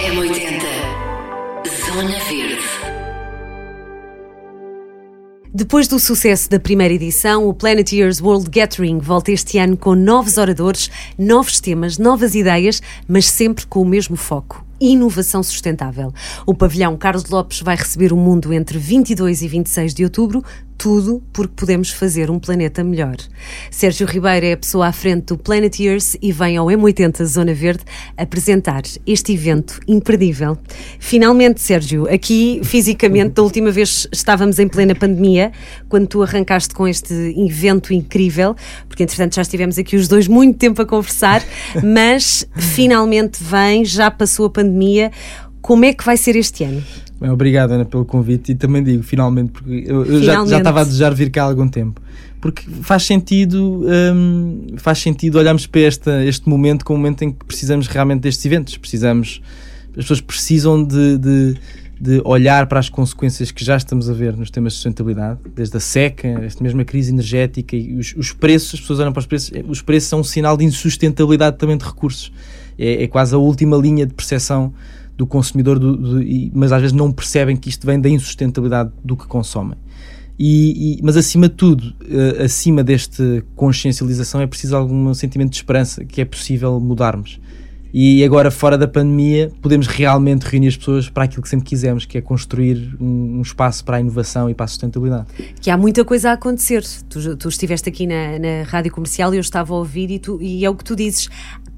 M80 0.00 0.62
Zona 1.84 2.18
Verde. 2.24 2.64
Depois 5.52 5.86
do 5.86 5.98
sucesso 5.98 6.48
da 6.48 6.58
primeira 6.58 6.94
edição, 6.94 7.46
o 7.46 7.52
Planeteers 7.52 8.18
World 8.18 8.48
Gathering 8.48 8.98
volta 8.98 9.30
este 9.30 9.58
ano 9.58 9.76
com 9.76 9.94
novos 9.94 10.38
oradores, 10.38 10.90
novos 11.18 11.60
temas, 11.60 11.98
novas 11.98 12.34
ideias, 12.34 12.80
mas 13.06 13.26
sempre 13.26 13.66
com 13.66 13.82
o 13.82 13.84
mesmo 13.84 14.16
foco 14.16 14.64
inovação 14.80 15.42
sustentável. 15.42 16.10
O 16.46 16.54
pavilhão 16.54 16.96
Carlos 16.96 17.28
Lopes 17.28 17.60
vai 17.60 17.76
receber 17.76 18.12
o 18.12 18.16
mundo 18.16 18.50
entre 18.52 18.78
22 18.78 19.42
e 19.42 19.48
26 19.48 19.92
de 19.92 20.04
outubro, 20.04 20.42
tudo 20.80 21.22
porque 21.30 21.52
podemos 21.54 21.90
fazer 21.90 22.30
um 22.30 22.38
planeta 22.38 22.82
melhor. 22.82 23.16
Sérgio 23.70 24.06
Ribeiro 24.06 24.46
é 24.46 24.52
a 24.52 24.56
pessoa 24.56 24.86
à 24.86 24.92
frente 24.92 25.26
do 25.26 25.36
Planeteers 25.36 26.16
e 26.22 26.32
vem 26.32 26.56
ao 26.56 26.68
M80 26.68 27.22
Zona 27.26 27.52
Verde 27.52 27.84
apresentar 28.16 28.80
este 29.06 29.34
evento 29.34 29.78
imperdível. 29.86 30.56
Finalmente, 30.98 31.60
Sérgio, 31.60 32.10
aqui 32.10 32.62
fisicamente, 32.64 33.34
da 33.34 33.42
última 33.42 33.70
vez 33.70 34.08
estávamos 34.10 34.58
em 34.58 34.66
plena 34.66 34.94
pandemia, 34.94 35.52
quando 35.86 36.06
tu 36.06 36.22
arrancaste 36.22 36.72
com 36.72 36.88
este 36.88 37.12
evento 37.36 37.92
incrível, 37.92 38.56
porque 38.88 39.02
entretanto 39.02 39.34
já 39.34 39.42
estivemos 39.42 39.76
aqui 39.76 39.96
os 39.96 40.08
dois 40.08 40.26
muito 40.26 40.56
tempo 40.56 40.80
a 40.80 40.86
conversar, 40.86 41.44
mas 41.84 42.48
finalmente 42.56 43.44
vem, 43.44 43.84
já 43.84 44.10
passou 44.10 44.46
a 44.46 44.50
pandemia. 44.50 45.12
Como 45.60 45.84
é 45.84 45.92
que 45.92 46.02
vai 46.02 46.16
ser 46.16 46.36
este 46.36 46.64
ano? 46.64 46.82
Bem, 47.20 47.28
obrigado, 47.28 47.72
Ana, 47.72 47.84
pelo 47.84 48.04
convite 48.06 48.52
e 48.52 48.54
também 48.54 48.82
digo, 48.82 49.02
finalmente, 49.02 49.50
porque 49.50 49.84
eu, 49.86 50.06
eu 50.06 50.22
já, 50.22 50.46
já 50.46 50.56
estava 50.56 50.80
a 50.80 50.84
desejar 50.84 51.14
vir 51.14 51.30
cá 51.30 51.42
há 51.42 51.46
algum 51.46 51.68
tempo. 51.68 52.00
Porque 52.40 52.62
faz 52.80 53.02
sentido, 53.02 53.84
hum, 54.14 54.68
faz 54.78 55.00
sentido 55.00 55.36
olharmos 55.38 55.66
para 55.66 55.82
esta, 55.82 56.24
este 56.24 56.48
momento 56.48 56.82
como 56.82 56.98
um 56.98 57.02
momento 57.02 57.22
em 57.22 57.30
que 57.30 57.44
precisamos 57.44 57.86
realmente 57.86 58.22
destes 58.22 58.46
eventos. 58.46 58.78
Precisamos, 58.78 59.42
as 59.90 59.96
pessoas 59.96 60.22
precisam 60.22 60.82
de, 60.82 61.18
de, 61.18 61.56
de 62.00 62.22
olhar 62.24 62.66
para 62.66 62.80
as 62.80 62.88
consequências 62.88 63.50
que 63.50 63.62
já 63.62 63.76
estamos 63.76 64.08
a 64.08 64.14
ver 64.14 64.34
nos 64.34 64.50
temas 64.50 64.72
de 64.72 64.76
sustentabilidade, 64.78 65.40
desde 65.54 65.76
a 65.76 65.80
seca, 65.80 66.26
esta 66.42 66.64
mesma 66.64 66.82
crise 66.86 67.12
energética 67.12 67.76
e 67.76 67.98
os, 67.98 68.14
os 68.16 68.32
preços, 68.32 68.72
as 68.72 68.80
pessoas 68.80 69.00
olham 69.00 69.12
para 69.12 69.20
os 69.20 69.26
preços, 69.26 69.52
os 69.68 69.82
preços 69.82 70.08
são 70.08 70.20
um 70.20 70.24
sinal 70.24 70.56
de 70.56 70.64
insustentabilidade 70.64 71.58
também 71.58 71.76
de 71.76 71.84
recursos. 71.84 72.32
É, 72.78 73.02
é 73.02 73.06
quase 73.06 73.34
a 73.34 73.38
última 73.38 73.76
linha 73.76 74.06
de 74.06 74.14
percepção 74.14 74.72
do 75.20 75.26
consumidor, 75.26 75.78
do, 75.78 75.98
do, 75.98 76.24
mas 76.54 76.72
às 76.72 76.80
vezes 76.80 76.96
não 76.96 77.12
percebem 77.12 77.54
que 77.54 77.68
isto 77.68 77.86
vem 77.86 78.00
da 78.00 78.08
insustentabilidade 78.08 78.90
do 79.04 79.14
que 79.14 79.26
consomem. 79.26 79.76
E, 80.38 80.96
e, 80.96 81.02
mas 81.02 81.14
acima 81.14 81.46
de 81.46 81.56
tudo, 81.56 81.88
uh, 81.88 82.42
acima 82.42 82.82
desta 82.82 83.44
consciencialização, 83.54 84.40
é 84.40 84.46
preciso 84.46 84.74
algum 84.74 85.12
sentimento 85.12 85.50
de 85.50 85.56
esperança 85.56 86.06
que 86.06 86.22
é 86.22 86.24
possível 86.24 86.80
mudarmos. 86.80 87.38
E 87.92 88.22
agora, 88.24 88.50
fora 88.52 88.78
da 88.78 88.86
pandemia, 88.86 89.50
podemos 89.60 89.88
realmente 89.88 90.42
reunir 90.44 90.68
as 90.68 90.76
pessoas 90.76 91.08
para 91.08 91.24
aquilo 91.24 91.42
que 91.42 91.48
sempre 91.48 91.66
quisemos, 91.66 92.06
que 92.06 92.16
é 92.16 92.20
construir 92.20 92.96
um, 93.00 93.38
um 93.38 93.42
espaço 93.42 93.84
para 93.84 93.96
a 93.96 94.00
inovação 94.00 94.48
e 94.48 94.54
para 94.54 94.64
a 94.64 94.68
sustentabilidade. 94.68 95.26
Que 95.60 95.70
há 95.70 95.76
muita 95.76 96.04
coisa 96.04 96.30
a 96.30 96.32
acontecer. 96.34 96.84
Tu, 97.08 97.36
tu 97.36 97.48
estiveste 97.48 97.88
aqui 97.88 98.06
na, 98.06 98.38
na 98.38 98.62
rádio 98.64 98.92
comercial 98.92 99.34
e 99.34 99.38
eu 99.38 99.40
estava 99.40 99.74
a 99.74 99.76
ouvir, 99.76 100.10
e, 100.10 100.18
tu, 100.20 100.40
e 100.40 100.64
é 100.64 100.70
o 100.70 100.74
que 100.74 100.84
tu 100.84 100.94
dizes 100.94 101.28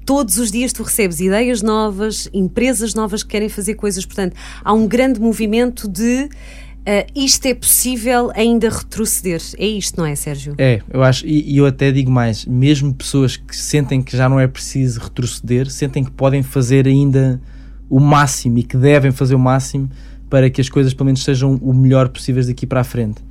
todos 0.05 0.37
os 0.37 0.51
dias 0.51 0.73
tu 0.73 0.83
recebes 0.83 1.19
ideias 1.19 1.61
novas, 1.61 2.29
empresas 2.33 2.93
novas 2.93 3.23
que 3.23 3.29
querem 3.29 3.49
fazer 3.49 3.75
coisas. 3.75 4.05
Portanto, 4.05 4.35
há 4.63 4.73
um 4.73 4.87
grande 4.87 5.19
movimento 5.19 5.87
de 5.87 6.25
uh, 6.25 7.11
isto 7.15 7.45
é 7.45 7.53
possível 7.53 8.31
ainda 8.35 8.69
retroceder. 8.69 9.41
É 9.57 9.65
isto, 9.65 9.97
não 9.97 10.05
é, 10.05 10.15
Sérgio? 10.15 10.55
É, 10.57 10.81
eu 10.91 11.03
acho, 11.03 11.25
e, 11.25 11.53
e, 11.53 11.57
eu 11.57 11.65
até 11.65 11.91
digo 11.91 12.11
mais: 12.11 12.45
mesmo 12.45 12.93
pessoas 12.93 13.37
que 13.37 13.55
sentem 13.55 14.01
que 14.01 14.15
já 14.15 14.27
não 14.27 14.39
é 14.39 14.47
preciso 14.47 14.99
retroceder, 14.99 15.69
sentem 15.69 16.03
que 16.03 16.11
podem 16.11 16.43
fazer 16.43 16.87
ainda 16.87 17.41
o 17.89 17.99
máximo 17.99 18.57
e 18.57 18.63
que 18.63 18.77
devem 18.77 19.11
fazer 19.11 19.35
o 19.35 19.39
máximo 19.39 19.89
para 20.29 20.49
que 20.49 20.59
as 20.59 20.69
coisas, 20.69 20.93
pelo 20.93 21.05
menos, 21.05 21.23
sejam 21.23 21.59
o 21.61 21.73
melhor 21.73 22.09
possíveis 22.09 22.47
daqui 22.47 22.65
para 22.65 22.81
a 22.81 22.83
frente. 22.83 23.21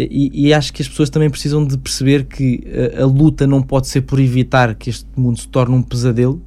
E, 0.00 0.46
e, 0.46 0.54
acho 0.54 0.72
que 0.72 0.80
as 0.80 0.88
pessoas 0.88 1.10
também 1.10 1.28
precisam 1.28 1.64
de 1.66 1.76
perceber 1.76 2.24
que 2.24 2.62
a, 2.96 3.02
a, 3.02 3.06
luta 3.06 3.46
não 3.46 3.60
pode 3.60 3.88
ser 3.88 4.02
por 4.02 4.20
evitar 4.20 4.74
que 4.76 4.90
este 4.90 5.06
mundo 5.16 5.40
se 5.40 5.48
torne 5.48 5.74
um 5.74 5.82
pesadelo, 5.82 6.40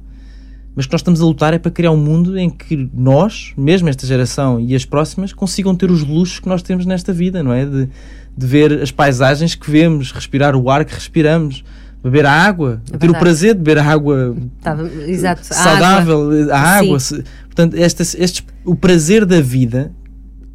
mas 0.74 0.86
que 0.86 0.92
nós 0.92 1.00
estamos 1.02 1.20
a 1.20 1.24
lutar 1.24 1.52
é 1.52 1.58
para 1.58 1.70
criar 1.70 1.90
um 1.90 1.96
mundo 1.98 2.38
em 2.38 2.48
que 2.48 2.88
nós, 2.94 3.52
mesmo 3.56 3.90
esta 3.90 4.06
geração 4.06 4.58
e 4.58 4.74
as 4.74 4.86
próximas, 4.86 5.34
consigam 5.34 5.74
ter 5.74 5.90
os 5.90 6.02
luxos 6.02 6.40
que 6.40 6.48
nós 6.48 6.62
temos 6.62 6.86
nesta 6.86 7.12
vida, 7.12 7.42
não 7.42 7.52
é? 7.52 7.66
De, 7.66 7.88
de 8.34 8.46
ver 8.46 8.80
as 8.80 8.90
paisagens 8.90 9.54
que 9.54 9.70
vemos, 9.70 10.12
respirar 10.12 10.56
o 10.56 10.70
ar 10.70 10.86
que 10.86 10.94
respiramos, 10.94 11.62
beber 12.02 12.24
a 12.24 12.32
água, 12.32 12.80
é 12.90 12.96
ter 12.96 13.10
o 13.10 13.18
prazer 13.18 13.54
de 13.54 13.60
beber 13.60 13.78
a 13.78 13.84
água 13.84 14.34
Tava, 14.62 14.90
exato, 15.06 15.44
saudável, 15.44 16.50
a 16.50 16.56
água. 16.56 16.56
A 16.56 16.78
água 16.78 16.98
portanto, 17.44 17.74
este, 17.74 18.02
este, 18.18 18.46
o 18.64 18.74
prazer 18.74 19.26
da 19.26 19.42
vida 19.42 19.92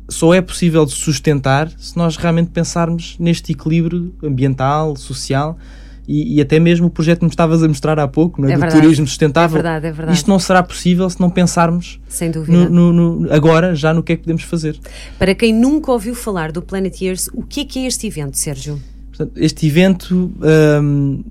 só 0.09 0.34
é 0.34 0.41
possível 0.41 0.85
de 0.85 0.94
sustentar 0.94 1.69
se 1.78 1.97
nós 1.97 2.16
realmente 2.16 2.50
pensarmos 2.51 3.18
neste 3.19 3.51
equilíbrio 3.51 4.13
ambiental, 4.23 4.95
social 4.95 5.57
e, 6.07 6.35
e 6.35 6.41
até 6.41 6.59
mesmo 6.59 6.88
o 6.88 6.90
projeto 6.90 7.19
que 7.19 7.25
me 7.25 7.29
estavas 7.29 7.62
a 7.62 7.68
mostrar 7.68 8.00
há 8.00 8.07
pouco, 8.07 8.41
não 8.41 8.47
é? 8.47 8.53
é 8.53 8.56
do 8.56 8.62
verdade. 8.62 8.81
turismo 8.81 9.06
sustentável. 9.06 9.57
É 9.57 9.62
verdade, 9.62 9.88
é 9.88 9.91
verdade. 9.91 10.17
Isto 10.17 10.29
não 10.29 10.40
será 10.40 10.63
possível 10.63 11.09
se 11.09 11.19
não 11.19 11.29
pensarmos 11.29 12.00
Sem 12.07 12.31
dúvida. 12.31 12.69
No, 12.69 12.94
no, 12.94 13.19
no, 13.19 13.34
agora 13.34 13.75
já 13.75 13.94
no 13.94 14.01
que 14.01 14.13
é 14.13 14.16
que 14.16 14.23
podemos 14.23 14.44
fazer. 14.44 14.79
Para 15.19 15.35
quem 15.35 15.53
nunca 15.53 15.91
ouviu 15.91 16.16
falar 16.16 16.51
do 16.51 16.62
Planet 16.62 17.01
Years, 17.01 17.29
o 17.34 17.44
que 17.44 17.62
é 17.62 17.66
que 17.66 17.79
é 17.79 17.88
este 17.88 18.07
evento, 18.07 18.38
Sérgio? 18.38 18.81
Este 19.35 19.67
evento 19.67 20.31
hum, 20.81 21.23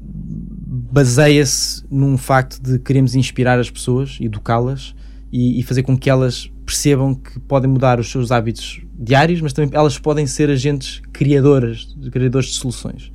baseia-se 0.92 1.84
num 1.91 2.19
facto 2.19 2.60
de 2.60 2.78
queremos 2.78 3.15
inspirar 3.15 3.59
as 3.59 3.70
pessoas, 3.70 4.19
educá-las 4.20 4.94
e, 5.32 5.59
e 5.59 5.62
fazer 5.62 5.84
com 5.84 5.97
que 5.97 6.10
elas 6.10 6.50
percebam 6.66 7.15
que 7.15 7.38
podem 7.41 7.71
mudar 7.71 8.00
os 8.00 8.10
seus 8.10 8.32
hábitos 8.32 8.81
diários, 8.99 9.41
mas 9.41 9.53
também 9.53 9.71
elas 9.72 9.99
podem 9.99 10.27
ser 10.27 10.50
agentes 10.50 11.00
criadoras, 11.12 11.97
criadores 12.10 12.49
de 12.49 12.54
soluções. 12.54 13.12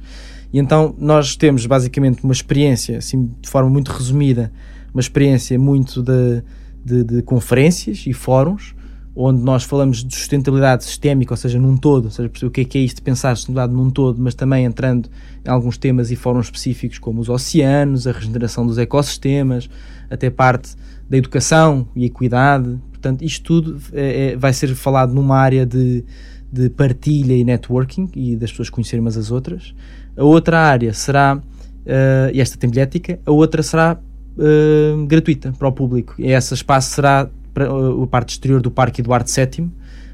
E 0.53 0.57
então 0.57 0.95
nós 0.97 1.35
temos 1.35 1.65
basicamente 1.65 2.23
uma 2.23 2.33
experiência, 2.33 2.97
assim 2.97 3.29
de 3.41 3.49
forma 3.49 3.69
muito 3.69 3.91
resumida, 3.91 4.51
uma 4.93 5.01
experiência 5.01 5.59
muito 5.59 6.01
de, 6.01 6.43
de, 6.83 7.03
de 7.03 7.21
conferências 7.21 8.05
e 8.07 8.13
fóruns, 8.13 8.73
onde 9.13 9.43
nós 9.43 9.63
falamos 9.63 10.03
de 10.03 10.15
sustentabilidade 10.15 10.85
sistémica, 10.85 11.33
ou 11.33 11.37
seja, 11.37 11.59
num 11.59 11.75
todo, 11.75 12.05
ou 12.05 12.11
seja, 12.11 12.29
o 12.43 12.49
que 12.49 12.61
é, 12.61 12.63
que 12.63 12.77
é 12.77 12.81
isto 12.81 12.97
de 12.97 13.01
pensar 13.01 13.35
sustentabilidade 13.35 13.73
num 13.73 13.89
todo, 13.89 14.21
mas 14.21 14.33
também 14.33 14.63
entrando 14.63 15.09
em 15.45 15.49
alguns 15.49 15.77
temas 15.77 16.11
e 16.11 16.15
fóruns 16.15 16.45
específicos 16.45 16.97
como 16.97 17.19
os 17.19 17.27
oceanos, 17.27 18.07
a 18.07 18.13
regeneração 18.13 18.65
dos 18.65 18.77
ecossistemas, 18.77 19.69
até 20.09 20.29
parte 20.29 20.75
da 21.09 21.17
educação 21.17 21.87
e 21.93 22.05
equidade, 22.05 22.79
Portanto, 23.01 23.23
isto 23.23 23.43
tudo 23.43 23.81
é, 23.93 24.33
é, 24.33 24.37
vai 24.37 24.53
ser 24.53 24.75
falado 24.75 25.11
numa 25.11 25.35
área 25.35 25.65
de, 25.65 26.05
de 26.53 26.69
partilha 26.69 27.33
e 27.33 27.43
networking 27.43 28.07
e 28.15 28.35
das 28.35 28.51
pessoas 28.51 28.69
conhecerem 28.69 29.01
umas 29.01 29.17
as 29.17 29.31
outras. 29.31 29.73
A 30.15 30.23
outra 30.23 30.59
área 30.59 30.93
será, 30.93 31.37
uh, 31.37 32.31
e 32.31 32.39
esta 32.39 32.57
tem 32.57 32.69
bilhética, 32.69 33.19
a 33.25 33.31
outra 33.31 33.63
será 33.63 33.97
uh, 34.37 35.05
gratuita 35.07 35.51
para 35.57 35.67
o 35.67 35.71
público. 35.71 36.13
E 36.19 36.31
esse 36.31 36.53
espaço 36.53 36.93
será 36.93 37.27
para 37.51 37.73
uh, 37.73 38.03
a 38.03 38.07
parte 38.07 38.29
exterior 38.33 38.61
do 38.61 38.69
Parque 38.69 39.01
Eduardo 39.01 39.27
VII, 39.27 39.67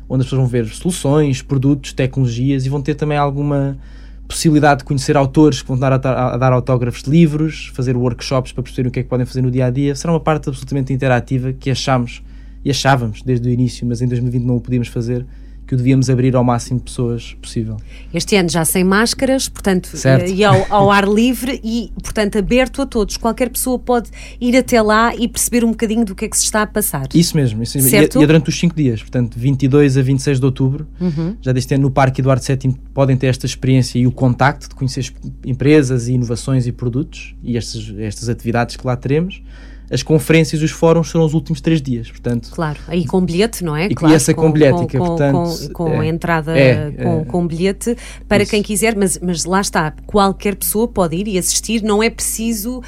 onde 0.08 0.22
as 0.22 0.28
pessoas 0.28 0.40
vão 0.40 0.48
ver 0.48 0.66
soluções, 0.68 1.42
produtos, 1.42 1.92
tecnologias 1.92 2.66
e 2.66 2.70
vão 2.70 2.82
ter 2.82 2.96
também 2.96 3.18
alguma 3.18 3.78
possibilidade 4.26 4.80
de 4.80 4.86
conhecer 4.86 5.18
autores 5.18 5.62
que 5.62 5.68
vão 5.68 5.78
dar, 5.78 5.92
a, 5.92 6.38
dar 6.38 6.54
autógrafos 6.54 7.04
de 7.04 7.10
livros, 7.10 7.70
fazer 7.74 7.98
workshops 7.98 8.54
para 8.54 8.64
perceber 8.64 8.88
o 8.88 8.92
que 8.92 9.00
é 9.00 9.04
que 9.04 9.10
podem 9.10 9.26
fazer 9.26 9.42
no 9.42 9.52
dia 9.52 9.66
a 9.66 9.70
dia. 9.70 9.94
Será 9.94 10.14
uma 10.14 10.22
parte 10.22 10.48
absolutamente 10.48 10.94
interativa 10.94 11.52
que 11.52 11.70
achamos 11.70 12.22
e 12.68 12.70
achávamos 12.70 13.22
desde 13.22 13.48
o 13.48 13.52
início, 13.52 13.88
mas 13.88 14.02
em 14.02 14.08
2020 14.08 14.44
não 14.44 14.58
o 14.58 14.62
podíamos 14.62 14.90
fazer, 14.90 15.26
que 15.66 15.74
o 15.74 15.78
devíamos 15.78 16.10
abrir 16.10 16.36
ao 16.36 16.44
máximo 16.44 16.80
de 16.80 16.86
pessoas 16.86 17.34
possível. 17.42 17.78
Este 18.14 18.36
ano 18.36 18.50
já 18.50 18.66
sem 18.66 18.84
máscaras, 18.84 19.48
portanto, 19.48 19.96
certo. 19.96 20.30
e 20.30 20.44
ao, 20.44 20.66
ao, 20.70 20.92
ar 20.92 21.08
livre 21.08 21.62
e, 21.64 21.92
portanto, 22.02 22.38
aberto 22.38 22.82
a 22.82 22.86
todos. 22.86 23.16
Qualquer 23.16 23.50
pessoa 23.50 23.80
pode 23.80 24.10
ir 24.40 24.56
até 24.58 24.82
lá 24.82 25.16
e 25.16 25.30
perceber 25.30 25.64
um 25.64 25.72
bocadinho 25.72 26.04
do 26.04 26.14
que 26.14 26.26
é 26.26 26.28
que 26.28 26.38
se 26.38 26.44
está 26.44 26.62
a 26.62 26.68
passar. 26.68 27.08
Isso 27.14 27.38
mesmo, 27.38 27.64
isso 27.64 27.78
mesmo. 27.78 27.90
E, 27.90 27.96
é, 27.96 28.02
e, 28.02 28.24
é 28.24 28.28
durante 28.28 28.50
os 28.50 28.60
5 28.60 28.76
dias, 28.76 29.02
portanto, 29.02 29.38
22 29.38 29.98
a 29.98 30.02
26 30.02 30.40
de 30.40 30.46
outubro, 30.46 30.88
uhum. 31.00 31.38
já 31.42 31.54
deste 31.54 31.74
ano 31.74 31.84
no 31.84 31.92
Parque 31.92 32.20
Eduardo 32.20 32.44
VII 32.46 32.76
podem 32.94 33.16
ter 33.16 33.28
esta 33.28 33.46
experiência 33.46 33.98
e 33.98 34.06
o 34.06 34.12
contacto 34.12 34.68
de 34.68 34.76
conhecer 34.76 35.14
empresas 35.46 36.10
e 36.10 36.14
inovações 36.14 36.68
e 36.68 36.72
produtos 36.74 37.34
e 37.42 37.56
estas, 37.56 37.94
estas 37.98 38.28
atividades 38.28 38.76
que 38.76 38.86
lá 38.86 38.96
teremos 38.96 39.42
as 39.90 40.04
conferências 40.04 40.62
e 40.62 40.66
os 40.66 40.72
fóruns 40.72 41.10
serão 41.10 41.26
os 41.26 41.34
últimos 41.34 41.62
três 41.62 41.82
dias, 41.82 42.10
portanto... 42.10 42.50
Claro, 42.52 42.80
aí 42.88 43.06
com 43.06 43.22
bilhete, 43.22 43.64
não 43.64 43.76
é? 43.76 43.88
E, 43.88 43.96
claro, 43.96 44.14
e 44.14 44.16
essa 44.16 44.34
com, 44.34 44.44
com 44.44 44.52
bilhética, 44.52 44.98
com, 44.98 45.06
portanto... 45.06 45.72
Com, 45.72 45.86
com 45.86 46.04
é, 46.04 46.08
entrada 46.08 46.58
é, 46.58 46.92
com, 46.92 47.22
é, 47.22 47.26
com 47.26 47.48
bilhete, 47.48 47.96
para 48.28 48.44
isso. 48.44 48.52
quem 48.52 48.62
quiser, 48.62 48.96
mas, 48.96 49.20
mas 49.22 49.46
lá 49.46 49.62
está, 49.62 49.94
qualquer 50.06 50.56
pessoa 50.56 50.88
pode 50.88 51.16
ir 51.16 51.28
e 51.28 51.38
assistir, 51.38 51.82
não 51.82 52.04
é 52.04 52.10
preciso 52.10 52.80
uh, 52.80 52.84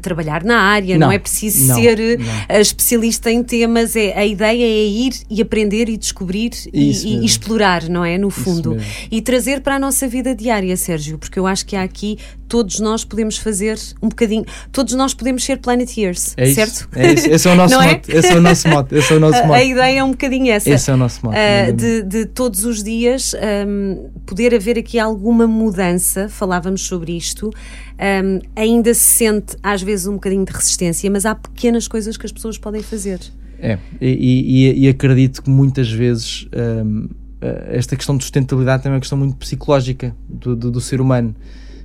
trabalhar 0.00 0.42
na 0.42 0.58
área, 0.58 0.98
não, 0.98 1.08
não. 1.08 1.12
é 1.12 1.18
preciso 1.18 1.68
não, 1.68 1.74
ser 1.76 2.18
não. 2.18 2.26
Uh, 2.26 2.60
especialista 2.60 3.30
em 3.30 3.42
temas, 3.42 3.94
é, 3.94 4.16
a 4.16 4.26
ideia 4.26 4.64
é 4.64 4.86
ir 4.86 5.12
e 5.30 5.40
aprender 5.40 5.88
e 5.88 5.96
descobrir 5.96 6.50
e, 6.72 6.90
e, 6.90 7.24
explorar, 7.24 7.88
não 7.88 8.04
é? 8.04 8.18
No 8.18 8.30
fundo. 8.30 8.76
E 9.10 9.20
trazer 9.22 9.60
para 9.60 9.76
a 9.76 9.78
nossa 9.78 10.08
vida 10.08 10.34
diária, 10.34 10.76
Sérgio, 10.76 11.18
porque 11.18 11.38
eu 11.38 11.46
acho 11.46 11.64
que 11.64 11.76
há 11.76 11.82
aqui 11.82 12.18
todos 12.52 12.80
nós 12.80 13.02
podemos 13.02 13.38
fazer 13.38 13.78
um 14.02 14.10
bocadinho, 14.10 14.44
todos 14.70 14.92
nós 14.92 15.14
podemos 15.14 15.42
ser 15.42 15.56
Planeteers, 15.56 16.34
É 16.36 16.52
certo? 16.52 16.86
É 16.94 17.14
isso. 17.14 17.26
Esse 17.30 17.48
é 17.48 17.50
o 17.50 17.54
nosso 17.56 17.74
Não 17.74 17.80
é? 17.82 17.94
mote. 17.94 18.12
Esse 18.14 18.28
é 18.30 18.36
o 18.36 18.40
nosso 18.42 18.68
mote. 18.68 18.94
Esse 18.94 19.12
é 19.14 19.16
o 19.16 19.20
nosso 19.20 19.38
A, 19.38 19.40
a 19.44 19.46
mote. 19.46 19.64
ideia 19.70 19.98
é 20.00 20.04
um 20.04 20.10
bocadinho 20.10 20.52
essa. 20.52 20.68
Esse 20.68 20.90
é 20.90 20.94
o 20.94 20.96
nosso 20.98 21.24
mote. 21.24 21.38
Uh, 21.38 21.72
de, 21.72 22.02
de 22.02 22.26
todos 22.26 22.66
os 22.66 22.82
dias 22.82 23.34
um, 23.66 24.10
poder 24.26 24.54
haver 24.54 24.76
aqui 24.78 24.98
alguma 24.98 25.46
mudança, 25.46 26.28
falávamos 26.28 26.82
sobre 26.82 27.16
isto, 27.16 27.48
um, 27.48 28.38
ainda 28.54 28.92
se 28.92 29.00
sente 29.00 29.56
às 29.62 29.80
vezes 29.80 30.06
um 30.06 30.12
bocadinho 30.14 30.44
de 30.44 30.52
resistência, 30.52 31.10
mas 31.10 31.24
há 31.24 31.34
pequenas 31.34 31.88
coisas 31.88 32.18
que 32.18 32.26
as 32.26 32.32
pessoas 32.32 32.58
podem 32.58 32.82
fazer. 32.82 33.18
É, 33.58 33.78
e, 33.98 34.72
e- 34.74 34.84
e 34.84 34.88
acredito 34.90 35.42
que 35.42 35.48
muitas 35.48 35.90
vezes 35.90 36.46
hum, 36.84 37.08
eh, 37.40 37.68
esta 37.78 37.96
questão 37.96 38.14
de 38.18 38.24
sustentabilidade 38.24 38.82
também 38.82 38.94
é 38.94 38.96
uma 38.96 39.00
questão 39.00 39.16
muito 39.16 39.36
psicológica 39.36 40.14
do, 40.28 40.54
do, 40.54 40.70
do 40.70 40.80
ser 40.82 41.00
humano. 41.00 41.34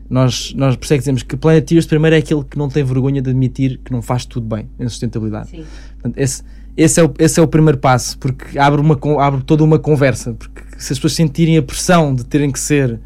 Nós, 0.10 0.54
nós 0.56 0.76
por 0.76 0.86
isso 0.86 0.94
é 0.94 0.98
que 0.98 1.02
dizemos 1.02 1.24
que 1.24 1.36
Planeteers 1.36 1.86
primeiro 1.86 2.16
é 2.16 2.20
aquele 2.20 2.44
que 2.44 2.58
não 2.58 2.70
tem 2.70 2.84
vergonha 2.84 3.22
de 3.22 3.30
admitir 3.30 3.80
que 3.84 3.92
não 3.92 4.02
faz 4.02 4.26
tudo 4.26 4.48
bem 4.48 4.70
em 4.80 4.88
sustentabilidade. 4.88 5.50
Sim. 5.50 5.66
Portanto, 5.94 6.18
esse, 6.18 6.44
esse, 6.78 7.00
é 7.00 7.04
o, 7.04 7.14
esse 7.20 7.40
é 7.40 7.44
o 7.44 7.48
primeiro 7.48 7.78
passo, 7.78 8.18
porque 8.18 8.58
abre, 8.58 8.80
uma, 8.80 8.98
abre 9.22 9.44
toda 9.44 9.64
uma 9.64 9.78
conversa. 9.80 10.34
Porque 10.34 10.62
se 10.78 10.94
as 10.94 11.00
pessoas 11.00 11.14
sentirem 11.14 11.58
a 11.58 11.62
pressão 11.62 12.14
de 12.16 12.24
terem 12.24 12.52
que 12.52 12.60
ser, 12.60 13.00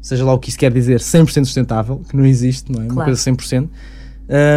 seja 0.00 0.24
lá 0.24 0.32
o 0.32 0.38
que 0.38 0.50
isso 0.50 0.58
quer 0.58 0.72
dizer, 0.72 1.00
100% 1.00 1.44
sustentável, 1.44 2.02
que 2.08 2.16
não 2.16 2.24
existe, 2.24 2.70
não 2.70 2.80
é? 2.82 2.84
Uma 2.84 2.94
Claro. 2.94 3.10
coisa 3.10 3.20
100%, 3.20 3.68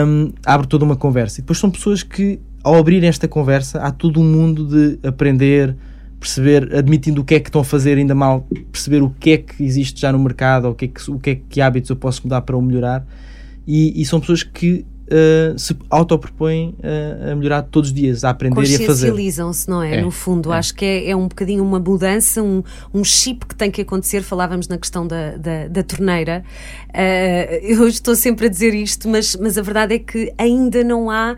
hum, 0.06 0.34
abre 0.46 0.68
toda 0.68 0.86
uma 0.86 0.96
conversa. 0.96 1.40
E 1.40 1.42
depois 1.42 1.58
são 1.58 1.72
pessoas 1.72 2.04
que, 2.04 2.40
ao 2.64 2.76
abrir 2.76 3.04
esta 3.04 3.28
conversa, 3.28 3.80
há 3.80 3.92
todo 3.92 4.20
um 4.20 4.24
mundo 4.24 4.68
de 4.68 5.00
aprender, 5.08 5.76
perceber, 6.20 6.76
admitindo 6.76 7.22
o 7.22 7.24
que 7.24 7.36
é 7.36 7.40
que 7.40 7.50
estão 7.50 7.62
a 7.62 7.66
fazer 7.66 7.98
ainda 7.98 8.16
mal, 8.16 8.48
perceber 8.72 9.02
o 9.02 9.10
que 9.10 9.32
é 9.32 9.38
que 9.38 9.64
existe 9.64 10.02
já 10.02 10.12
no 10.12 10.20
mercado, 10.20 10.66
ou 10.66 10.72
o 10.72 10.76
que 10.76 10.86
é 10.86 10.88
que, 10.88 11.12
o 11.12 11.20
que, 11.20 11.30
é 11.30 11.36
que 11.36 11.62
hábitos 11.62 11.90
eu 11.90 11.96
posso 11.96 12.22
mudar 12.24 12.42
para 12.42 12.58
o 12.58 12.62
melhorar. 12.62 13.06
E, 13.68 14.02
e 14.02 14.06
são 14.06 14.20
pessoas 14.20 14.44
que 14.44 14.86
uh, 15.08 15.58
se 15.58 15.76
autopropõem 15.90 16.76
a, 16.84 17.32
a 17.32 17.36
melhorar 17.36 17.64
todos 17.64 17.90
os 17.90 17.96
dias, 17.96 18.24
a 18.24 18.30
aprender 18.30 18.62
e 18.62 18.62
a 18.62 18.70
fazer. 18.70 18.86
Consciencializam-se, 18.86 19.70
não 19.70 19.82
é? 19.82 19.96
É, 19.96 20.02
No 20.02 20.12
fundo, 20.12 20.52
é. 20.52 20.58
acho 20.58 20.74
que 20.74 20.86
é, 20.86 21.10
é 21.10 21.16
um 21.16 21.28
bocadinho 21.28 21.64
uma 21.64 21.80
mudança, 21.80 22.42
um, 22.42 22.64
um 22.94 23.04
chip 23.04 23.46
que 23.46 23.56
tem 23.56 23.72
que 23.72 23.82
acontecer. 23.82 24.22
Falávamos 24.22 24.68
na 24.68 24.78
questão 24.78 25.08
da, 25.08 25.36
da, 25.38 25.68
da 25.68 25.84
torneira. 25.84 26.44
Eh, 26.94 27.62
eu 27.64 27.88
estou 27.88 28.16
sempre 28.16 28.48
a 28.48 28.50
dizer 28.50 28.74
isto, 28.74 29.08
mas, 29.08 29.36
mas 29.36 29.58
a 29.58 29.62
verdade 29.62 29.96
é 29.96 30.00
que 30.00 30.34
ainda 30.38 30.84
não 30.84 31.10
há. 31.10 31.36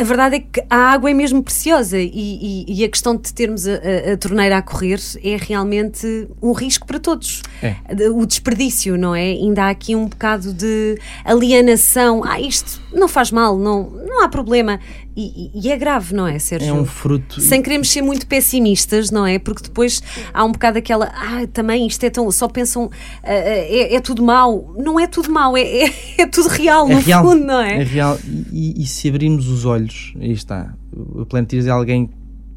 A 0.00 0.04
verdade 0.04 0.36
é 0.36 0.40
que 0.40 0.62
a 0.70 0.76
água 0.92 1.10
é 1.10 1.14
mesmo 1.14 1.42
preciosa 1.42 1.98
e, 1.98 2.08
e- 2.14 2.64
e 2.68 2.84
a 2.84 2.88
questão 2.88 3.16
de 3.16 3.34
termos 3.34 3.66
a, 3.66 3.72
a- 3.72 4.12
a 4.12 4.16
torneira 4.16 4.56
a 4.56 4.62
correr 4.62 5.00
é 5.24 5.36
realmente 5.36 6.28
um 6.40 6.52
risco 6.52 6.86
para 6.86 7.00
todos. 7.00 7.42
É. 7.60 7.74
O 8.10 8.24
desperdício, 8.24 8.96
não 8.96 9.12
é? 9.14 9.22
Ainda 9.32 9.64
há 9.64 9.70
aqui 9.70 9.96
um 9.96 10.06
bocado 10.06 10.52
de 10.52 10.96
alienação. 11.24 12.22
Ah, 12.24 12.40
isto 12.40 12.80
não 12.92 13.08
faz 13.08 13.30
mal, 13.32 13.58
não, 13.58 13.90
não 13.90 14.22
há 14.22 14.28
problema. 14.28 14.78
E, 15.16 15.50
e- 15.54 15.68
é 15.70 15.76
grave, 15.76 16.14
não 16.14 16.26
é, 16.28 16.38
Sérgio? 16.38 16.68
É 16.68 16.72
um 16.72 16.84
fruto. 16.84 17.40
Sem 17.40 17.60
queremos 17.60 17.90
ser 17.90 18.02
muito 18.02 18.24
pessimistas, 18.26 19.10
não 19.10 19.26
é? 19.26 19.38
Porque 19.38 19.62
depois 19.64 20.00
há 20.32 20.44
um 20.44 20.52
bocado 20.52 20.78
aquela, 20.78 21.06
ah, 21.06 21.44
também 21.52 21.86
isto 21.88 22.04
é 22.04 22.10
tão. 22.10 22.30
Só 22.30 22.46
pensam, 22.46 22.88
ah, 23.24 23.28
é, 23.32 23.94
é 23.96 24.00
tudo 24.00 24.22
mau. 24.22 24.72
Não 24.78 24.98
é 25.00 25.06
tudo 25.08 25.30
mau, 25.32 25.56
é, 25.56 25.62
é, 25.62 25.92
é 26.18 26.26
tudo 26.26 26.48
real, 26.48 26.88
é 26.88 26.94
no 26.94 27.00
real, 27.00 27.24
fundo, 27.24 27.44
não 27.44 27.60
é? 27.60 27.80
É 27.80 27.84
real. 27.84 28.16
E, 28.24 28.74
e- 28.78 28.82
e 28.82 28.86
se 28.86 29.08
abrirmos 29.08 29.48
os 29.48 29.64
olhos, 29.64 30.14
aí 30.20 30.30
está. 30.32 30.72
O 30.92 31.26
Planeteers 31.26 31.66
é 31.66 31.70
alguém 31.70 32.10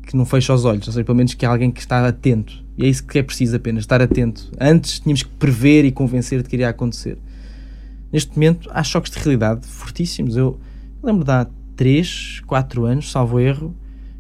que 0.06 0.16
não 0.16 0.26
fecha 0.26 0.54
os 0.54 0.64
olhos, 0.66 0.86
ou 0.88 0.94
seja, 0.94 1.04
pelo 1.06 1.18
menos 1.18 1.34
que 1.34 1.46
é 1.46 1.48
alguém 1.48 1.72
que 1.72 1.80
está 1.80 2.06
atento. 2.08 2.64
E 2.78 2.86
é 2.86 2.88
isso 2.90 3.04
que 3.04 3.18
é 3.18 3.24
preciso 3.24 3.56
apenas, 3.56 3.84
estar 3.84 4.02
atento. 4.02 4.52
Antes 4.60 5.00
tínhamos 5.00 5.24
que 5.24 5.30
prever 5.30 5.84
e 5.86 5.92
convencer 5.92 6.44
de 6.44 6.50
que 6.50 6.56
iria 6.56 6.70
acontecer. 6.70 7.18
Neste 8.12 8.32
momento 8.36 8.70
há 8.74 8.84
choques 8.84 9.12
de 9.12 9.18
realidade 9.20 9.66
fortíssimos. 9.66 10.36
Eu 10.36 10.60
lembro 11.02 11.24
de 11.24 11.32
há 11.32 11.48
3, 11.82 12.44
4 12.46 12.86
anos, 12.86 13.12
salvo 13.12 13.40
erro, 13.40 13.76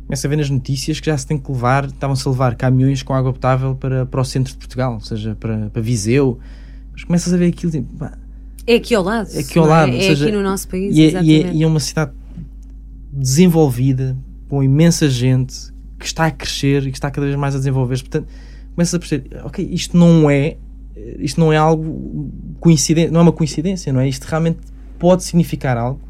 começo 0.07 0.25
a 0.25 0.29
ver 0.31 0.37
nas 0.37 0.49
notícias 0.49 0.99
que 0.99 1.05
já 1.05 1.15
se 1.15 1.27
tem 1.27 1.37
que 1.37 1.51
levar, 1.51 1.85
estavam-se 1.85 2.27
a 2.27 2.31
levar 2.31 2.55
caminhões 2.55 3.03
com 3.03 3.13
água 3.13 3.31
potável 3.31 3.75
para, 3.75 4.03
para 4.03 4.19
o 4.19 4.25
centro 4.25 4.51
de 4.51 4.57
Portugal, 4.57 4.95
ou 4.95 4.99
seja, 4.99 5.37
para, 5.39 5.69
para 5.69 5.79
Viseu. 5.79 6.39
Mas 6.91 7.03
começas 7.03 7.31
a 7.31 7.37
ver 7.37 7.49
aquilo 7.49 7.75
e 7.75 7.83
pá, 7.83 8.17
É 8.65 8.77
aqui 8.77 8.95
ao 8.95 9.03
lado. 9.03 9.29
É 9.31 9.41
aqui 9.41 9.59
ao 9.59 9.65
não 9.65 9.71
lado, 9.71 9.91
É, 9.91 9.97
É 9.97 10.01
seja, 10.01 10.25
aqui 10.25 10.33
no 10.33 10.41
nosso 10.41 10.67
país, 10.67 10.97
e 10.97 11.01
é, 11.03 11.21
e, 11.21 11.43
é, 11.43 11.53
e 11.53 11.61
é 11.61 11.67
uma 11.67 11.79
cidade 11.79 12.13
desenvolvida, 13.13 14.17
com 14.49 14.63
imensa 14.63 15.07
gente, 15.07 15.71
que 15.99 16.05
está 16.07 16.25
a 16.25 16.31
crescer 16.31 16.87
e 16.87 16.91
que 16.91 16.97
está 16.97 17.11
cada 17.11 17.27
vez 17.27 17.37
mais 17.37 17.53
a 17.53 17.59
desenvolver-se. 17.59 18.01
Portanto, 18.01 18.27
começas 18.73 18.95
a 18.95 18.97
perceber, 18.97 19.39
ok, 19.43 19.69
isto 19.71 19.95
não 19.95 20.31
é, 20.31 20.57
isto 21.19 21.39
não 21.39 21.53
é 21.53 21.57
algo 21.57 22.31
coincidente, 22.59 23.11
não 23.11 23.19
é 23.19 23.23
uma 23.23 23.31
coincidência, 23.31 23.93
não 23.93 23.99
é? 23.99 24.09
Isto 24.09 24.23
realmente 24.23 24.57
pode 24.97 25.23
significar 25.23 25.77
algo. 25.77 26.01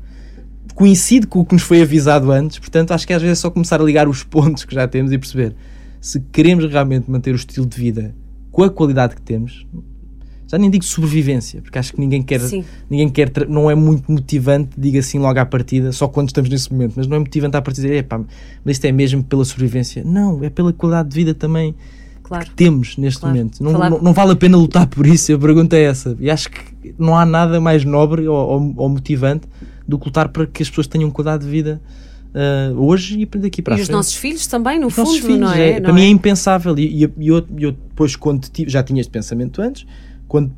Coincide 0.75 1.27
com 1.27 1.39
o 1.39 1.45
que 1.45 1.53
nos 1.53 1.63
foi 1.63 1.81
avisado 1.81 2.31
antes, 2.31 2.57
portanto, 2.59 2.91
acho 2.91 3.05
que 3.05 3.13
às 3.13 3.21
vezes 3.21 3.39
é 3.39 3.41
só 3.41 3.49
começar 3.49 3.81
a 3.81 3.83
ligar 3.83 4.07
os 4.07 4.23
pontos 4.25 4.63
que 4.65 4.73
já 4.73 4.87
temos 4.87 5.11
e 5.11 5.17
perceber 5.17 5.55
se 5.99 6.19
queremos 6.31 6.65
realmente 6.71 7.09
manter 7.11 7.31
o 7.31 7.35
estilo 7.35 7.65
de 7.65 7.77
vida 7.77 8.15
com 8.51 8.63
a 8.63 8.69
qualidade 8.69 9.15
que 9.15 9.21
temos, 9.21 9.65
já 10.47 10.57
nem 10.57 10.69
digo 10.69 10.83
sobrevivência, 10.83 11.61
porque 11.61 11.77
acho 11.77 11.93
que 11.93 11.99
ninguém 11.99 12.21
quer, 12.23 12.39
Sim. 12.41 12.63
ninguém 12.89 13.07
quer, 13.09 13.31
não 13.47 13.69
é 13.71 13.75
muito 13.75 14.11
motivante, 14.11 14.71
diga 14.77 14.99
assim 14.99 15.19
logo 15.19 15.39
à 15.39 15.45
partida, 15.45 15.91
só 15.91 16.07
quando 16.07 16.27
estamos 16.29 16.49
nesse 16.49 16.71
momento, 16.71 16.93
mas 16.97 17.07
não 17.07 17.15
é 17.15 17.19
motivante 17.19 17.55
à 17.55 17.61
partida 17.61 17.87
dizer, 17.87 17.99
"Epá, 17.99 18.19
mas 18.65 18.75
isto 18.75 18.85
é 18.85 18.91
mesmo 18.91 19.23
pela 19.23 19.45
sobrevivência. 19.45 20.03
Não, 20.03 20.43
é 20.43 20.49
pela 20.49 20.73
qualidade 20.73 21.09
de 21.09 21.15
vida 21.15 21.33
também 21.33 21.73
Claro. 22.23 22.45
que 22.45 22.51
temos 22.51 22.97
neste 22.97 23.19
Claro. 23.21 23.35
momento. 23.35 23.63
Não, 23.63 23.71
Falava- 23.71 23.95
não, 23.95 24.01
não 24.01 24.13
vale 24.13 24.31
a 24.31 24.35
pena 24.35 24.57
lutar 24.57 24.87
por 24.87 25.05
isso, 25.07 25.33
a 25.33 25.37
pergunta 25.39 25.75
é 25.77 25.83
essa. 25.83 26.17
E 26.19 26.29
acho 26.29 26.49
que 26.49 26.93
não 26.99 27.15
há 27.17 27.25
nada 27.25 27.61
mais 27.61 27.85
nobre 27.85 28.27
ou, 28.27 28.35
ou- 28.35 28.73
ou 28.75 28.89
motivante 28.89 29.47
do 29.91 29.99
que 29.99 30.05
lutar 30.05 30.29
para 30.29 30.47
que 30.47 30.63
as 30.63 30.69
pessoas 30.69 30.87
tenham 30.87 31.11
qualidade 31.11 31.43
de 31.45 31.49
vida 31.51 31.81
ah, 32.33 32.71
hoje 32.75 33.19
e 33.21 33.25
daqui 33.39 33.61
para 33.61 33.75
E 33.75 33.79
a 33.79 33.81
os 33.81 33.85
frente. 33.87 33.95
nossos 33.95 34.15
filhos 34.15 34.47
também, 34.47 34.79
no 34.79 34.87
Os 34.87 34.93
fundo, 34.93 35.11
filhos, 35.11 35.39
não 35.39 35.51
é? 35.53 35.79
para 35.79 35.89
Não 35.89 35.95
mim 35.95 36.01
é? 36.01 36.05
é 36.05 36.09
impensável. 36.09 36.77
E, 36.79 37.03
e, 37.03 37.13
e 37.19 37.27
eu, 37.27 37.45
eu 37.57 37.71
depois, 37.71 38.15
quando 38.15 38.47
tive, 38.47 38.69
já 38.69 38.81
tinha 38.81 39.01
este 39.01 39.11
pensamento 39.11 39.61
antes, 39.61 39.85
quando 40.27 40.51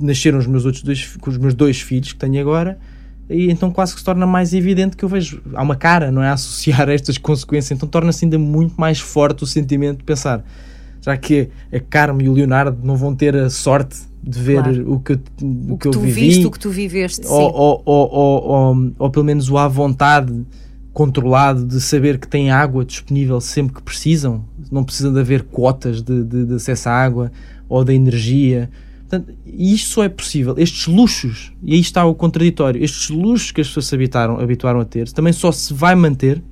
nasceram 0.00 0.38
os 0.38 0.46
meus 0.46 0.64
outros 0.64 0.82
dois, 0.82 1.16
com 1.20 1.28
os 1.30 1.36
meus 1.36 1.54
dois 1.54 1.80
filhos 1.80 2.12
que 2.12 2.18
tenho 2.18 2.40
agora, 2.40 2.78
e 3.28 3.50
então 3.50 3.70
quase 3.70 3.92
que 3.92 3.98
se 3.98 4.04
torna 4.04 4.26
mais 4.26 4.54
evidente 4.54 4.96
que 4.96 5.04
eu 5.04 5.08
vejo. 5.08 5.42
Há 5.54 5.62
uma 5.62 5.74
cara, 5.76 6.10
não 6.12 6.22
é? 6.22 6.28
A 6.28 6.34
associar 6.34 6.88
a 6.88 6.92
estas 6.92 7.18
consequências, 7.18 7.76
então 7.76 7.88
torna-se 7.88 8.24
ainda 8.24 8.38
muito 8.38 8.74
mais 8.80 9.00
forte 9.00 9.42
o 9.42 9.46
sentimento 9.46 9.98
de 9.98 10.04
pensar. 10.04 10.44
Já 11.00 11.16
que 11.16 11.48
a 11.72 11.80
Carmen 11.80 12.26
e 12.26 12.28
o 12.28 12.32
Leonardo 12.32 12.78
não 12.84 12.96
vão 12.96 13.14
ter 13.14 13.34
a 13.36 13.50
sorte 13.50 13.96
de 14.22 14.38
ver 14.40 14.62
Claro. 14.62 14.92
o 14.92 15.00
que, 15.00 15.12
o 15.12 15.16
O 15.74 15.78
que 15.78 15.82
que 15.82 15.88
eu 15.88 15.92
tu 15.92 16.00
vivi, 16.00 16.20
viste, 16.20 16.46
o 16.46 16.50
que 16.50 16.58
tu 16.58 16.70
viveste, 16.70 17.26
ou, 17.26 17.52
ou, 17.52 17.82
ou, 17.86 18.92
ou, 18.98 19.10
pelo 19.10 19.24
menos 19.24 19.48
o 19.50 19.56
à 19.56 19.68
vontade 19.68 20.44
controlado 20.92 21.64
de 21.64 21.80
saber 21.80 22.18
que 22.18 22.26
têm 22.26 22.50
água 22.50 22.84
disponível 22.84 23.40
sempre 23.40 23.74
que 23.76 23.82
precisam, 23.82 24.44
não 24.70 24.82
precisa 24.82 25.12
de 25.12 25.20
haver 25.20 25.44
cotas 25.44 26.02
de, 26.02 26.24
de, 26.24 26.44
de 26.44 26.54
acesso 26.54 26.88
à 26.88 26.92
água 26.92 27.30
ou 27.68 27.84
da 27.84 27.94
energia. 27.94 28.68
Portanto, 29.08 29.32
isto 29.46 29.90
só 29.90 30.04
é 30.04 30.08
possível, 30.08 30.54
estes 30.58 30.86
luxos, 30.86 31.52
e 31.62 31.74
aí 31.74 31.80
está 31.80 32.04
o 32.04 32.14
contraditório, 32.14 32.82
estes 32.82 33.08
luxos 33.10 33.52
que 33.52 33.60
as 33.60 33.68
pessoas 33.68 33.86
se 33.86 33.94
habitaram, 33.94 34.38
habituaram 34.40 34.80
a 34.80 34.84
ter, 34.84 35.10
também 35.12 35.32
só 35.32 35.50
se 35.52 35.72
vai 35.72 35.94
manter, 35.94 36.42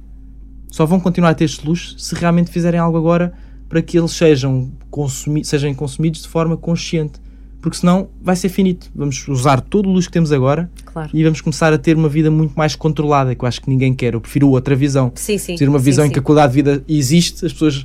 só 0.71 0.87
vão 0.87 1.01
continuar 1.01 1.31
a 1.31 1.35
ter 1.35 1.45
estes 1.45 1.65
luxos 1.65 1.97
se 1.99 2.15
realmente 2.15 2.51
fizerem 2.51 2.79
algo 2.81 2.97
agora 2.97 3.33
para 3.69 3.83
que 3.83 3.99
eles 3.99 4.13
sejam, 4.13 4.71
consumi 4.91 5.45
sejam 5.45 5.75
consumidos 5.75 6.23
de 6.23 6.29
forma 6.29 6.57
consciente. 6.57 7.21
Porque 7.67 7.79
senão 7.79 8.07
vai 8.23 8.37
ser 8.37 8.49
finito. 8.49 8.89
Vamos 8.95 9.27
usar 9.27 9.61
todo 9.61 9.89
o 9.89 9.93
luxo 9.93 10.07
que 10.07 10.13
temos 10.13 10.31
agora 10.31 10.71
Claro. 10.85 11.11
e 11.13 11.25
vamos 11.25 11.41
começar 11.41 11.73
a 11.73 11.77
ter 11.79 11.97
uma 11.97 12.09
vida 12.09 12.31
muito 12.31 12.55
mais 12.55 12.77
controlada, 12.77 13.35
que 13.35 13.45
eu 13.45 13.49
acho 13.49 13.61
que 13.61 13.69
ninguém 13.69 13.93
quer. 13.93 14.15
Eu 14.15 14.21
prefiro 14.21 14.49
outra 14.51 14.77
visão. 14.77 15.11
Sim, 15.17 15.37
sim. 15.37 15.57
Ter 15.57 15.69
uma 15.69 15.81
visão 15.81 16.05
sim. 16.05 16.11
em 16.11 16.13
que 16.13 16.21
a 16.21 16.23
qualidade 16.23 16.53
de 16.53 16.63
vida 16.63 16.85
existe, 16.89 17.45
as 17.45 17.53
pessoas 17.53 17.85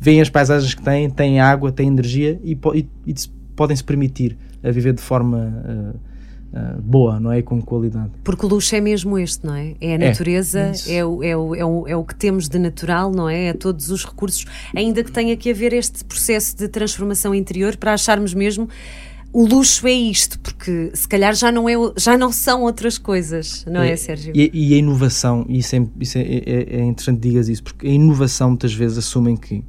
veem 0.00 0.20
as 0.20 0.28
paisagens 0.28 0.74
que 0.74 0.82
têm, 0.82 1.08
têm 1.08 1.38
água, 1.38 1.70
têm 1.70 1.86
energia 1.86 2.40
e, 2.42 2.58
e- 2.74 2.86
e 3.06 3.14
podem 3.54 3.76
se 3.76 3.84
permitir 3.84 4.36
a 4.64 4.70
viver 4.72 4.94
de 4.94 5.00
forma 5.00 5.62
ah, 5.64 5.94
ah, 6.52 6.76
boa, 6.82 7.20
não 7.20 7.30
é? 7.30 7.40
Com 7.40 7.62
qualidade. 7.62 8.10
Porque 8.24 8.44
o 8.44 8.48
luxo 8.48 8.74
é 8.74 8.80
mesmo 8.80 9.16
este, 9.16 9.46
não 9.46 9.54
é? 9.54 9.76
É 9.80 9.92
a 9.92 9.94
É, 9.94 9.98
natureza, 10.08 10.72
isso. 10.72 10.90
é, 10.90 11.04
o, 11.04 11.22
é, 11.22 11.36
o, 11.36 11.54
é, 11.54 11.64
o, 11.64 11.86
é 11.86 11.94
o 11.96 12.02
que 12.02 12.16
temos 12.16 12.48
de 12.48 12.58
natural, 12.58 13.12
não 13.12 13.28
é? 13.28 13.44
É 13.44 13.52
todos 13.52 13.92
os 13.92 14.04
recursos, 14.04 14.44
ainda 14.74 15.04
que 15.04 15.12
tenha 15.12 15.36
que 15.36 15.48
haver 15.52 15.72
este 15.72 16.04
processo 16.04 16.56
de 16.56 16.66
transformação 16.66 17.32
interior 17.32 17.76
para 17.76 17.94
acharmos 17.94 18.34
mesmo 18.34 18.68
o 19.32 19.46
luxo 19.46 19.86
é 19.86 19.92
isto, 19.92 20.38
porque 20.40 20.90
se 20.94 21.06
calhar 21.06 21.34
já 21.34 21.52
não, 21.52 21.68
é, 21.68 21.74
já 21.96 22.18
não 22.18 22.32
são 22.32 22.62
outras 22.62 22.98
coisas, 22.98 23.64
não 23.66 23.80
é, 23.80 23.94
Sérgio? 23.96 24.32
E, 24.34 24.50
e 24.52 24.74
a 24.74 24.78
inovação, 24.78 25.46
isso, 25.48 25.76
é, 25.76 25.86
isso 26.00 26.18
é, 26.18 26.22
é- 26.22 26.76
é 26.78 26.84
interessante 26.84 27.20
digas 27.20 27.48
isso, 27.48 27.62
porque 27.62 27.86
a 27.86 27.90
inovação 27.90 28.48
muitas 28.50 28.72
vezes 28.74 28.98
assumem 28.98 29.36
que 29.36 29.62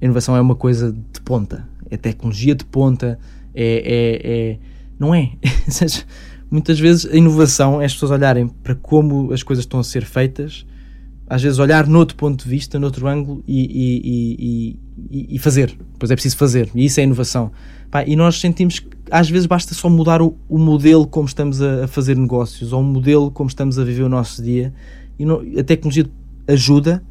a 0.00 0.04
inovação 0.04 0.36
é 0.36 0.40
uma 0.40 0.56
coisa 0.56 0.92
de 0.92 1.20
ponta, 1.20 1.68
é 1.90 1.96
tecnologia 1.96 2.54
de 2.54 2.64
ponta, 2.64 3.18
é, 3.54 3.64
é- 3.64 4.30
é- 4.52 4.58
não 4.98 5.14
é. 5.14 5.32
Seja, 5.68 6.04
muitas 6.50 6.78
vezes 6.80 7.06
a 7.06 7.16
inovação 7.16 7.80
é 7.80 7.84
as 7.84 7.92
pessoas 7.92 8.10
olharem 8.10 8.48
para 8.48 8.74
como 8.74 9.32
as 9.32 9.42
coisas 9.42 9.64
estão 9.64 9.78
a 9.80 9.84
ser 9.84 10.04
feitas, 10.04 10.66
às 11.28 11.40
vezes 11.40 11.60
olhar 11.60 11.86
noutro 11.86 12.16
ponto 12.16 12.42
de 12.42 12.50
vista, 12.50 12.76
noutro 12.76 13.06
ângulo 13.06 13.44
e, 13.46 13.60
e, 13.62 14.76
e, 15.28 15.36
e 15.36 15.38
fazer. 15.38 15.78
Pois 15.96 16.10
é 16.10 16.14
preciso 16.16 16.36
fazer. 16.36 16.68
E 16.74 16.84
isso 16.86 16.98
é 16.98 17.04
inovação. 17.04 17.52
Pá, 17.90 18.04
e 18.06 18.14
nós 18.14 18.40
sentimos 18.40 18.78
que 18.78 18.88
às 19.10 19.28
vezes 19.28 19.46
basta 19.46 19.74
só 19.74 19.90
mudar 19.90 20.22
o, 20.22 20.36
o 20.48 20.58
modelo 20.58 21.06
como 21.06 21.26
estamos 21.26 21.60
a, 21.60 21.84
a, 21.84 21.88
fazer 21.88 22.16
negócios 22.16 22.72
ou 22.72 22.80
o 22.80 22.84
modelo 22.84 23.30
como 23.30 23.48
estamos 23.48 23.78
a 23.78 23.84
viver 23.84 24.04
o 24.04 24.08
nosso 24.08 24.42
dia. 24.42 24.72
E 25.18 25.24
não, 25.24 25.42
a 25.58 25.64
tecnologia 25.64 26.08
ajuda, 26.46 27.02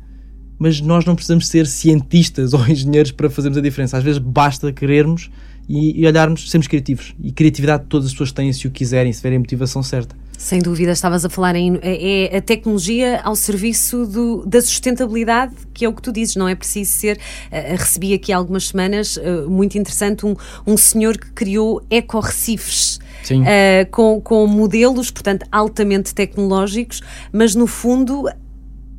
mas 0.58 0.80
nós 0.80 1.04
não 1.04 1.16
precisamos 1.16 1.48
ser 1.48 1.68
cientistas 1.68 2.54
ou 2.56 2.66
engenheiros 2.68 3.12
para 3.12 3.30
fazermos 3.30 3.58
a 3.58 3.62
diferença. 3.62 3.98
Às 3.98 4.04
vezes 4.04 4.20
basta 4.20 4.72
querermos 4.72 5.30
e, 5.68 6.00
e 6.02 6.08
olharmos, 6.08 6.50
sermos 6.50 6.68
criativos. 6.68 7.14
E 7.22 7.32
criatividade 7.32 7.86
todas 7.90 8.08
as 8.08 8.14
pessoas 8.14 8.32
têm 8.32 8.52
se 8.54 8.66
o 8.66 8.72
quiserem, 8.72 9.12
se 9.12 9.20
tiverem 9.20 9.38
a 9.38 9.40
motivação 9.40 9.84
certa. 9.84 10.16
Sem 10.40 10.60
dúvida, 10.60 10.94
estavas 10.94 11.26
a 11.26 11.30
falar 11.30 11.54
em 11.58 11.78
é, 11.82 12.32
é 12.34 12.38
a 12.38 12.42
tecnologia 12.42 13.20
ao 13.26 13.36
serviço 13.36 14.06
do, 14.06 14.46
da 14.46 14.62
sustentabilidade, 14.62 15.54
que 15.74 15.84
é 15.84 15.90
o 15.90 15.94
que 15.94 16.02
tu 16.02 16.14
dizes, 16.14 16.38
não 16.38 16.48
é 16.48 16.56
preciso 16.56 16.94
ser. 16.94 17.18
Uh, 17.52 17.76
recebi 17.78 18.14
aqui 18.14 18.32
há 18.32 18.38
algumas 18.38 18.70
semanas, 18.70 19.18
uh, 19.18 19.50
muito 19.50 19.78
interessante, 19.78 20.26
um, 20.26 20.38
um 20.66 20.78
senhor 20.78 21.18
que 21.18 21.30
criou 21.34 21.84
eco-recifes. 21.90 23.02
Uh, 23.30 23.92
com, 23.92 24.22
com 24.22 24.48
modelos, 24.48 25.12
portanto, 25.12 25.46
altamente 25.52 26.16
tecnológicos, 26.16 27.02
mas 27.34 27.54
no 27.54 27.68
fundo 27.68 28.30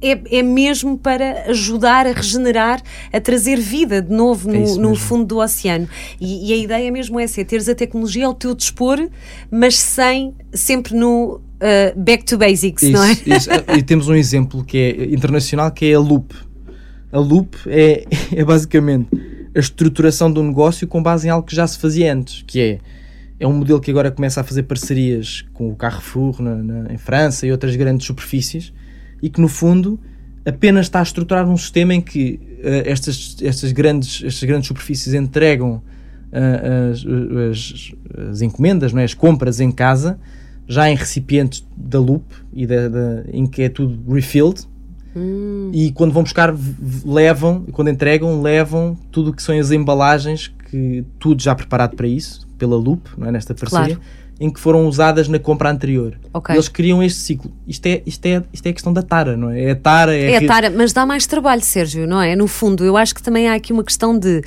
é, 0.03 0.39
é 0.39 0.43
mesmo 0.43 0.97
para 0.97 1.51
ajudar 1.51 2.07
a 2.07 2.13
regenerar, 2.13 2.83
a 3.13 3.21
trazer 3.21 3.59
vida 3.59 4.01
de 4.01 4.13
novo 4.13 4.49
no, 4.49 4.55
é 4.55 4.75
no 4.77 4.95
fundo 4.95 5.25
do 5.25 5.39
oceano. 5.39 5.89
E, 6.21 6.51
e, 6.51 6.53
a 6.53 6.57
ideia 6.57 6.91
mesmo 6.91 7.21
é 7.21 7.25
essa, 7.25 7.41
é 7.41 7.45
teres 7.45 7.69
a 7.69 7.75
tecnologia 7.75 8.27
ao 8.27 8.35
teu 8.35 8.55
dispor, 8.55 8.99
mas 9.51 9.79
sem, 9.79 10.35
sempre 10.53 10.95
no 10.95 11.35
uh, 11.37 11.41
back 12.01 12.25
to 12.25 12.39
basics, 12.39 12.83
isso, 12.83 12.93
não 12.93 13.05
é? 13.05 13.13
Isso. 13.13 13.51
E 13.77 13.83
temos 13.83 14.09
um 14.09 14.15
exemplo 14.15 14.65
que 14.65 14.79
é 14.79 15.05
internacional, 15.05 15.71
que 15.71 15.87
é 15.87 15.95
a 15.95 16.01
Loop. 16.01 16.35
A 17.13 17.19
Loop 17.19 17.57
é, 17.67 18.05
é 18.35 18.45
basicamente 18.45 19.09
a 19.55 19.59
estruturação 19.59 20.33
do 20.33 20.43
negócio 20.43 20.87
com 20.87 21.03
base 21.03 21.27
em 21.27 21.31
algo 21.31 21.47
que 21.47 21.55
já 21.55 21.67
se 21.67 21.79
fazia 21.79 22.13
antes, 22.13 22.43
que 22.47 22.61
é 22.61 22.79
é 23.41 23.47
um 23.47 23.55
modelo 23.55 23.81
que 23.81 23.91
agora 23.91 24.11
começa 24.11 24.43
a 24.43 24.45
fazer 24.45 24.65
parcerias 24.65 25.47
com 25.55 25.71
o 25.71 25.75
Carrefour 25.75 26.43
na, 26.43 26.57
na, 26.57 26.93
em 26.93 26.99
França 26.99 27.47
e 27.47 27.51
outras 27.51 27.75
grandes 27.75 28.07
superfícies 28.07 28.71
e 29.23 29.29
que 29.29 29.41
no 29.41 29.49
fundo 29.49 29.99
apenas 30.45 30.87
está 30.87 31.01
a 31.01 31.03
estruturar 31.03 31.49
um 31.49 31.57
sistema 31.57 31.95
em 31.95 32.01
que 32.01 32.41
uh, 32.59 32.89
estas, 32.89 33.37
estas, 33.43 33.73
grandes, 33.73 34.23
estas 34.25 34.45
grandes 34.45 34.69
superfícies 34.69 35.15
entregam 35.15 35.83
uh, 36.33 36.91
as, 36.93 37.05
as, 37.51 37.93
as, 38.31 38.43
encomendas, 38.43 38.93
não 38.93 39.01
é? 39.01 39.05
as 39.05 39.15
compras 39.15 39.61
em 39.61 39.71
casa, 39.71 40.19
já 40.67 40.89
em 40.89 40.95
recipientes 40.95 41.67
da 41.77 41.99
loop 41.99 42.25
e 42.53 42.67
da, 42.67 42.89
da 42.89 43.25
em 43.33 43.47
que 43.47 43.63
é 43.63 43.69
tudo 43.69 44.13
refilled. 44.13 44.69
Hum. 45.15 45.71
E 45.75 45.91
quando 45.91 46.13
vão 46.13 46.23
buscar, 46.23 46.55
levam, 47.05 47.65
quando 47.73 47.91
entregam, 47.91 48.41
levam 48.41 48.97
tudo 49.11 49.31
o 49.31 49.35
que 49.35 49.43
são 49.43 49.59
as 49.59 49.73
embalagens, 49.73 50.53
que 50.71 51.05
tudo 51.19 51.43
já 51.43 51.53
preparado 51.53 51.97
para 51.97 52.07
isso, 52.07 52.47
pela 52.57 52.77
loop, 52.77 53.09
não 53.19 53.27
é? 53.27 53.33
nesta 53.33 53.53
parceria. 53.53 53.97
Claro 53.97 54.01
em 54.41 54.49
que 54.51 54.59
foram 54.59 54.87
usadas 54.87 55.29
na 55.29 55.39
compra 55.39 55.71
anterior. 55.71 56.19
Okay. 56.33 56.57
Eles 56.57 56.67
criam 56.67 57.03
este 57.03 57.21
ciclo. 57.21 57.53
Isto 57.69 57.87
é, 57.87 58.03
isto, 58.07 58.25
é, 58.25 58.43
isto 58.51 58.67
é 58.67 58.71
a 58.71 58.73
questão 58.73 58.91
da 58.91 59.03
tara, 59.03 59.37
não 59.37 59.51
é? 59.51 59.65
É 59.65 59.71
a 59.73 59.77
tara. 59.77 60.17
É, 60.17 60.33
é 60.33 60.37
a 60.39 60.47
tara, 60.47 60.71
mas 60.71 60.95
dá 60.95 61.05
mais 61.05 61.27
trabalho, 61.27 61.61
Sérgio, 61.61 62.07
não 62.07 62.23
é? 62.23 62.35
No 62.35 62.49
fundo, 62.49 62.83
eu 62.83 62.97
acho 62.97 63.15
que 63.15 63.23
também 63.23 63.51
há 63.51 63.55
aqui 63.55 63.71
uma 63.71 63.85
questão 63.85 64.19
de. 64.19 64.43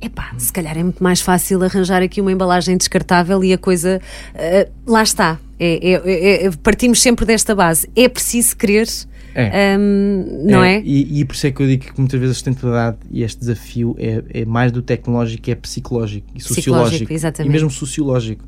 Epá, 0.00 0.32
se 0.38 0.50
calhar 0.50 0.76
é 0.76 0.82
muito 0.82 1.02
mais 1.02 1.20
fácil 1.20 1.62
arranjar 1.62 2.02
aqui 2.02 2.20
uma 2.20 2.32
embalagem 2.32 2.76
descartável 2.78 3.44
e 3.44 3.52
a 3.52 3.58
coisa. 3.58 4.00
Uh, 4.34 4.90
lá 4.90 5.02
está. 5.02 5.38
É, 5.60 5.92
é, 5.92 6.02
é, 6.04 6.46
é, 6.46 6.50
partimos 6.62 7.02
sempre 7.02 7.26
desta 7.26 7.54
base. 7.54 7.88
É 7.94 8.08
preciso 8.08 8.56
querer. 8.56 8.88
É. 9.34 9.76
Um, 9.76 10.46
não 10.48 10.62
é? 10.64 10.76
é? 10.76 10.82
E, 10.84 11.20
e, 11.20 11.24
por 11.24 11.34
isso 11.34 11.46
é 11.46 11.50
que 11.50 11.60
eu 11.60 11.66
digo 11.66 11.92
que 11.92 11.98
muitas 11.98 12.18
vezes 12.18 12.30
a 12.30 12.34
sustentabilidade 12.34 12.98
e 13.10 13.22
este 13.22 13.40
desafio 13.40 13.96
é, 13.98 14.44
mais 14.44 14.70
do 14.70 14.80
tecnológico, 14.80 15.50
é 15.50 15.54
psicológico 15.56 16.28
e 16.34 16.40
sociológico. 16.40 17.12
Exatamente. 17.12 17.50
E 17.50 17.52
mesmo 17.52 17.68
sociológico 17.68 18.44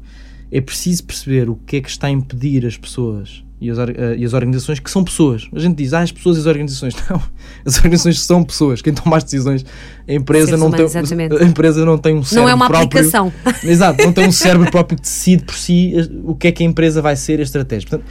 é 0.50 0.60
preciso 0.60 1.04
perceber 1.04 1.48
o 1.48 1.56
que 1.56 1.76
é 1.76 1.80
que 1.80 1.88
está 1.88 2.06
a 2.06 2.10
impedir 2.10 2.64
as 2.66 2.76
pessoas 2.76 3.44
e 3.60 3.70
as, 3.70 3.78
uh, 3.78 3.82
e 4.16 4.24
as 4.24 4.32
organizações 4.32 4.78
que 4.78 4.90
são 4.90 5.02
pessoas. 5.02 5.48
A 5.52 5.58
gente 5.58 5.76
diz, 5.76 5.92
ah, 5.92 6.00
as 6.00 6.12
pessoas 6.12 6.36
e 6.36 6.40
as 6.40 6.46
organizações. 6.46 6.94
Não, 7.08 7.22
as 7.64 7.76
organizações 7.76 8.20
são 8.20 8.44
pessoas. 8.44 8.82
Quem 8.82 8.92
toma 8.92 9.16
as 9.16 9.24
decisões, 9.24 9.64
a 10.06 10.12
empresa, 10.12 10.56
não 10.56 10.70
tem, 10.70 10.86
a 10.86 11.44
empresa 11.44 11.84
não 11.84 11.98
tem 11.98 12.14
um 12.14 12.22
cérebro 12.22 12.44
Não 12.44 12.48
é 12.48 12.54
uma 12.54 12.68
próprio, 12.68 13.00
aplicação. 13.00 13.32
Exato, 13.64 14.04
não 14.04 14.12
tem 14.12 14.28
um 14.28 14.32
cérebro 14.32 14.70
próprio 14.70 14.96
que 14.96 15.02
decide 15.02 15.44
por 15.44 15.54
si 15.54 15.94
o 16.24 16.34
que 16.34 16.48
é 16.48 16.52
que 16.52 16.62
a 16.62 16.66
empresa 16.66 17.00
vai 17.00 17.16
ser 17.16 17.40
a 17.40 17.42
estratégia. 17.42 17.88
Portanto, 17.88 18.10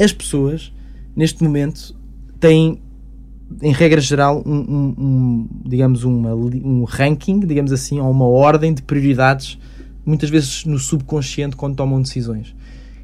as 0.00 0.12
pessoas, 0.12 0.72
neste 1.14 1.42
momento, 1.42 1.94
têm 2.40 2.80
em 3.62 3.72
regra 3.72 4.00
geral, 4.00 4.42
um, 4.44 4.56
um, 4.56 4.94
um 4.98 5.48
digamos, 5.64 6.04
uma, 6.04 6.34
um 6.34 6.84
ranking, 6.84 7.40
digamos 7.40 7.72
assim, 7.72 7.98
ou 7.98 8.10
uma 8.10 8.26
ordem 8.26 8.74
de 8.74 8.82
prioridades 8.82 9.58
muitas 10.08 10.30
vezes 10.30 10.64
no 10.64 10.78
subconsciente 10.78 11.56
quando 11.56 11.76
tomam 11.76 12.00
decisões. 12.00 12.54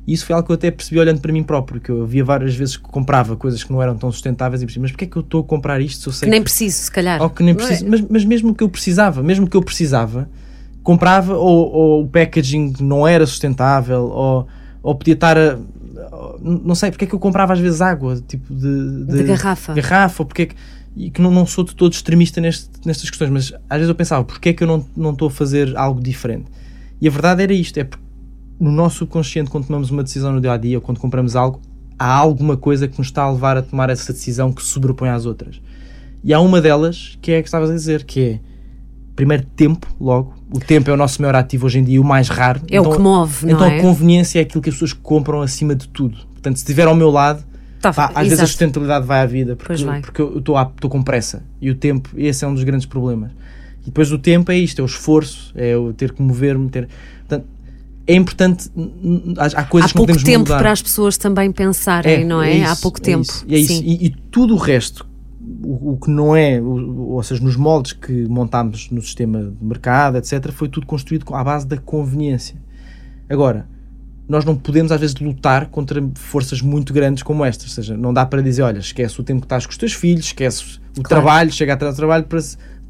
E 0.06 0.12
isso 0.12 0.26
foi 0.26 0.34
algo 0.34 0.46
que 0.46 0.52
eu 0.52 0.54
até 0.54 0.70
percebi 0.70 1.00
olhando 1.00 1.20
para 1.20 1.32
mim 1.32 1.42
próprio, 1.42 1.80
que 1.80 1.90
eu 1.90 2.06
via 2.06 2.24
várias 2.24 2.54
vezes 2.54 2.76
que 2.76 2.82
comprava 2.82 3.36
coisas 3.36 3.62
que 3.64 3.72
não 3.72 3.82
eram 3.82 3.96
tão 3.96 4.12
sustentáveis 4.12 4.60
e 4.62 4.66
percebi, 4.66 4.82
mas 4.82 4.90
porquê 4.90 5.04
é 5.06 5.08
que 5.08 5.16
eu 5.16 5.22
estou 5.22 5.40
a 5.40 5.44
comprar 5.44 5.80
isto 5.80 6.02
se 6.02 6.08
eu 6.08 6.12
sei 6.12 6.26
que 6.26 6.30
nem 6.30 6.40
que... 6.40 6.44
preciso, 6.44 6.76
se 6.76 6.90
calhar. 6.90 7.22
Ou 7.22 7.30
que 7.30 7.42
nem 7.42 7.54
preciso, 7.54 7.86
é? 7.86 7.88
mas, 7.88 8.00
mas 8.02 8.24
mesmo 8.24 8.54
que 8.54 8.62
eu 8.62 8.68
precisava, 8.68 9.22
mesmo 9.22 9.48
que 9.48 9.56
eu 9.56 9.62
precisava, 9.62 10.28
comprava 10.82 11.34
ou, 11.34 11.72
ou 11.72 12.02
o 12.04 12.08
packaging 12.08 12.74
não 12.80 13.08
era 13.08 13.26
sustentável 13.26 14.02
ou, 14.02 14.46
ou 14.82 14.94
podia 14.94 15.14
estar 15.14 15.38
a, 15.38 15.58
não 16.42 16.74
sei, 16.74 16.90
porque 16.90 17.04
é 17.04 17.08
que 17.08 17.14
eu 17.14 17.18
comprava 17.18 17.52
às 17.52 17.58
vezes 17.58 17.80
água, 17.80 18.22
tipo 18.26 18.52
de, 18.52 19.06
de, 19.06 19.16
de 19.18 19.24
garrafa. 19.24 19.72
garrafa, 19.72 20.22
ou 20.22 20.26
porque 20.26 20.42
é 20.42 20.46
que, 20.46 20.54
e 20.96 21.10
que 21.10 21.20
não, 21.20 21.30
não 21.30 21.46
sou 21.46 21.64
de 21.64 21.74
todo 21.74 21.92
extremista 21.92 22.40
neste, 22.40 22.68
nestas 22.84 23.08
questões, 23.08 23.30
mas 23.30 23.52
às 23.68 23.78
vezes 23.78 23.88
eu 23.88 23.94
pensava, 23.94 24.24
porque 24.24 24.50
é 24.50 24.52
que 24.52 24.62
eu 24.62 24.68
não, 24.68 24.84
não 24.96 25.10
estou 25.10 25.28
a 25.28 25.30
fazer 25.30 25.76
algo 25.76 26.00
diferente? 26.00 26.46
E 27.00 27.08
a 27.08 27.10
verdade 27.10 27.42
era 27.42 27.52
isto: 27.52 27.78
é 27.78 27.84
porque 27.84 28.04
no 28.58 28.70
nosso 28.70 28.98
subconsciente, 28.98 29.50
quando 29.50 29.66
tomamos 29.66 29.90
uma 29.90 30.02
decisão 30.02 30.32
no 30.32 30.40
dia 30.40 30.52
a 30.52 30.56
dia 30.56 30.78
ou 30.78 30.82
quando 30.82 30.98
compramos 30.98 31.36
algo, 31.36 31.60
há 31.98 32.14
alguma 32.14 32.56
coisa 32.56 32.88
que 32.88 32.98
nos 32.98 33.08
está 33.08 33.22
a 33.22 33.30
levar 33.30 33.56
a 33.56 33.62
tomar 33.62 33.90
essa 33.90 34.12
decisão 34.12 34.52
que 34.52 34.62
se 34.62 34.68
sobrepõe 34.68 35.08
às 35.08 35.26
outras. 35.26 35.60
E 36.22 36.32
há 36.32 36.40
uma 36.40 36.60
delas 36.60 37.18
que 37.20 37.32
é 37.32 37.38
a 37.38 37.42
que 37.42 37.48
estavas 37.48 37.70
a 37.70 37.74
dizer, 37.74 38.04
que 38.04 38.20
é 38.20 38.40
primeiro 39.14 39.44
tempo, 39.56 39.86
logo. 40.00 40.34
O 40.50 40.58
tempo 40.58 40.90
é 40.90 40.92
o 40.92 40.96
nosso 40.96 41.20
maior 41.20 41.34
ativo 41.34 41.66
hoje 41.66 41.78
em 41.78 41.84
dia, 41.84 42.00
o 42.00 42.04
mais 42.04 42.28
raro. 42.28 42.60
É 42.70 42.76
então, 42.76 42.90
o 42.90 42.96
que 42.96 43.02
move, 43.02 43.46
não 43.46 43.52
então 43.54 43.66
é? 43.66 43.68
Então 43.68 43.78
a 43.78 43.82
conveniência 43.82 44.38
é 44.38 44.42
aquilo 44.42 44.62
que 44.62 44.70
as 44.70 44.74
pessoas 44.74 44.92
compram 44.92 45.40
acima 45.40 45.74
de 45.74 45.88
tudo. 45.88 46.16
Portanto, 46.32 46.56
se 46.56 46.62
estiver 46.62 46.86
ao 46.86 46.94
meu 46.94 47.10
lado, 47.10 47.44
tá, 47.80 47.92
pá, 47.92 48.04
às 48.06 48.10
exato. 48.10 48.28
vezes 48.28 48.40
a 48.40 48.46
sustentabilidade 48.46 49.06
vai 49.06 49.20
à 49.20 49.26
vida, 49.26 49.56
porque, 49.56 49.84
porque 50.02 50.22
eu 50.22 50.38
estou 50.38 50.90
com 50.90 51.02
pressa. 51.02 51.42
E 51.60 51.70
o 51.70 51.74
tempo, 51.74 52.10
esse 52.16 52.44
é 52.44 52.48
um 52.48 52.54
dos 52.54 52.64
grandes 52.64 52.86
problemas. 52.86 53.30
E 53.84 53.86
depois 53.86 54.10
o 54.10 54.18
tempo 54.18 54.50
é 54.50 54.58
isto, 54.58 54.80
é 54.80 54.82
o 54.82 54.86
esforço, 54.86 55.52
é 55.54 55.76
o 55.76 55.92
ter 55.92 56.12
que 56.12 56.22
mover-me, 56.22 56.68
ter... 56.70 56.88
Portanto, 57.20 57.46
é 58.06 58.14
importante, 58.14 58.70
há 59.38 59.64
coisas 59.64 59.90
há 59.90 59.92
que 59.92 59.98
não 59.98 60.02
podemos 60.02 60.22
tempo 60.22 60.46
para 60.46 60.70
as 60.70 60.82
pessoas 60.82 61.16
também 61.16 61.50
pensarem, 61.50 62.22
é, 62.22 62.24
não 62.24 62.42
é? 62.42 62.50
é 62.50 62.56
isso, 62.58 62.72
há 62.72 62.76
pouco 62.76 62.98
é 62.98 63.02
tempo. 63.02 63.22
Isso, 63.22 63.46
é 63.48 63.56
isso. 63.56 63.82
E, 63.82 64.06
e, 64.06 64.10
tudo 64.30 64.54
o 64.54 64.58
resto, 64.58 65.06
o, 65.62 65.92
o 65.92 65.98
que 65.98 66.10
não 66.10 66.36
é, 66.36 66.60
o, 66.60 67.12
ou 67.12 67.22
seja, 67.22 67.42
nos 67.42 67.56
moldes 67.56 67.92
que 67.92 68.26
montámos 68.28 68.90
no 68.90 69.00
sistema 69.00 69.42
de 69.58 69.64
mercado, 69.64 70.18
etc., 70.18 70.50
foi 70.52 70.68
tudo 70.68 70.86
construído 70.86 71.34
à 71.34 71.42
base 71.42 71.66
da 71.66 71.78
conveniência. 71.78 72.56
Agora, 73.28 73.66
nós 74.28 74.44
não 74.44 74.56
podemos 74.56 74.90
às 74.90 75.00
vezes 75.00 75.16
lutar 75.16 75.66
contra 75.66 76.02
forças 76.14 76.60
muito 76.60 76.92
grandes 76.92 77.22
como 77.22 77.44
estas, 77.44 77.68
ou 77.68 77.74
seja, 77.74 77.96
não 77.96 78.12
dá 78.12 78.24
para 78.24 78.42
dizer, 78.42 78.62
olha, 78.62 78.78
esquece 78.78 79.20
o 79.20 79.24
tempo 79.24 79.40
que 79.40 79.46
estás 79.46 79.66
com 79.66 79.72
os 79.72 79.78
teus 79.78 79.92
filhos, 79.92 80.26
esquece 80.26 80.78
o 80.98 81.02
claro. 81.02 81.08
trabalho, 81.08 81.52
chega 81.52 81.74
atrás 81.74 81.94
do 81.94 81.98
trabalho 81.98 82.24
para 82.24 82.38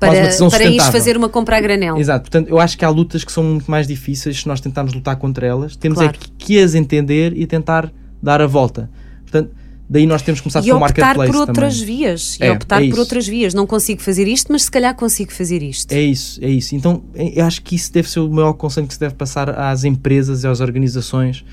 para, 0.07 0.51
para 0.51 0.65
ir 0.65 0.81
fazer 0.81 1.17
uma 1.17 1.29
compra 1.29 1.57
a 1.57 1.61
granel. 1.61 1.97
Exato, 1.97 2.31
portanto, 2.31 2.49
eu 2.49 2.59
acho 2.59 2.77
que 2.77 2.85
há 2.85 2.89
lutas 2.89 3.25
que 3.25 3.33
são 3.33 3.43
muito 3.45 3.71
mais 3.71 3.87
difíceis 3.87 4.41
se 4.41 4.49
nós 4.49 4.61
tentarmos 4.61 4.93
lutar 4.95 5.17
contra 5.17 5.47
elas. 5.47 5.77
Temos 5.77 5.99
é 5.99 6.03
claro. 6.03 6.17
é 6.17 6.25
que, 6.25 6.31
que, 6.31 6.59
as 6.59 6.75
entender 6.75 7.37
e 7.37 7.47
tentar 7.47 7.93
dar 8.23 8.41
a 8.41 8.47
volta. 8.47 8.91
Portanto, 9.23 9.51
daí 9.89 10.07
nós 10.07 10.23
temos 10.23 10.41
que 10.41 10.45
começar 10.45 10.67
e 10.67 10.71
com 10.71 10.77
o 10.77 10.81
marketplace 10.81 11.33
por 11.33 11.41
outras 11.41 11.81
também. 11.81 11.97
vias. 11.97 12.39
E 12.41 12.45
é, 12.45 12.53
optar 12.53 12.85
é 12.85 12.89
por 12.89 12.99
outras 12.99 13.27
vias. 13.27 13.55
Não 13.55 13.67
consigo 13.67 14.01
fazer 14.01 14.27
isto, 14.27 14.51
mas 14.51 14.65
se 14.65 14.71
calhar 14.71 14.95
consigo 14.95 15.33
fazer 15.33 15.63
isto. 15.63 15.93
É 15.93 16.01
isso, 16.01 16.39
é 16.43 16.49
isso. 16.49 16.75
Então, 16.75 17.03
é, 17.15 17.41
eu 17.41 17.45
acho 17.45 17.63
que 17.63 17.75
isso 17.75 17.93
deve 17.93 18.09
ser 18.09 18.21
o 18.21 18.31
maior 18.31 18.53
conselho 18.55 18.87
que 18.87 18.95
se 18.95 19.01
deve 19.01 19.15
passar 19.15 19.51
às 19.51 19.85
empresas 19.85 20.45
e 20.45 20.47
às 20.47 20.61
organizações. 20.61 21.45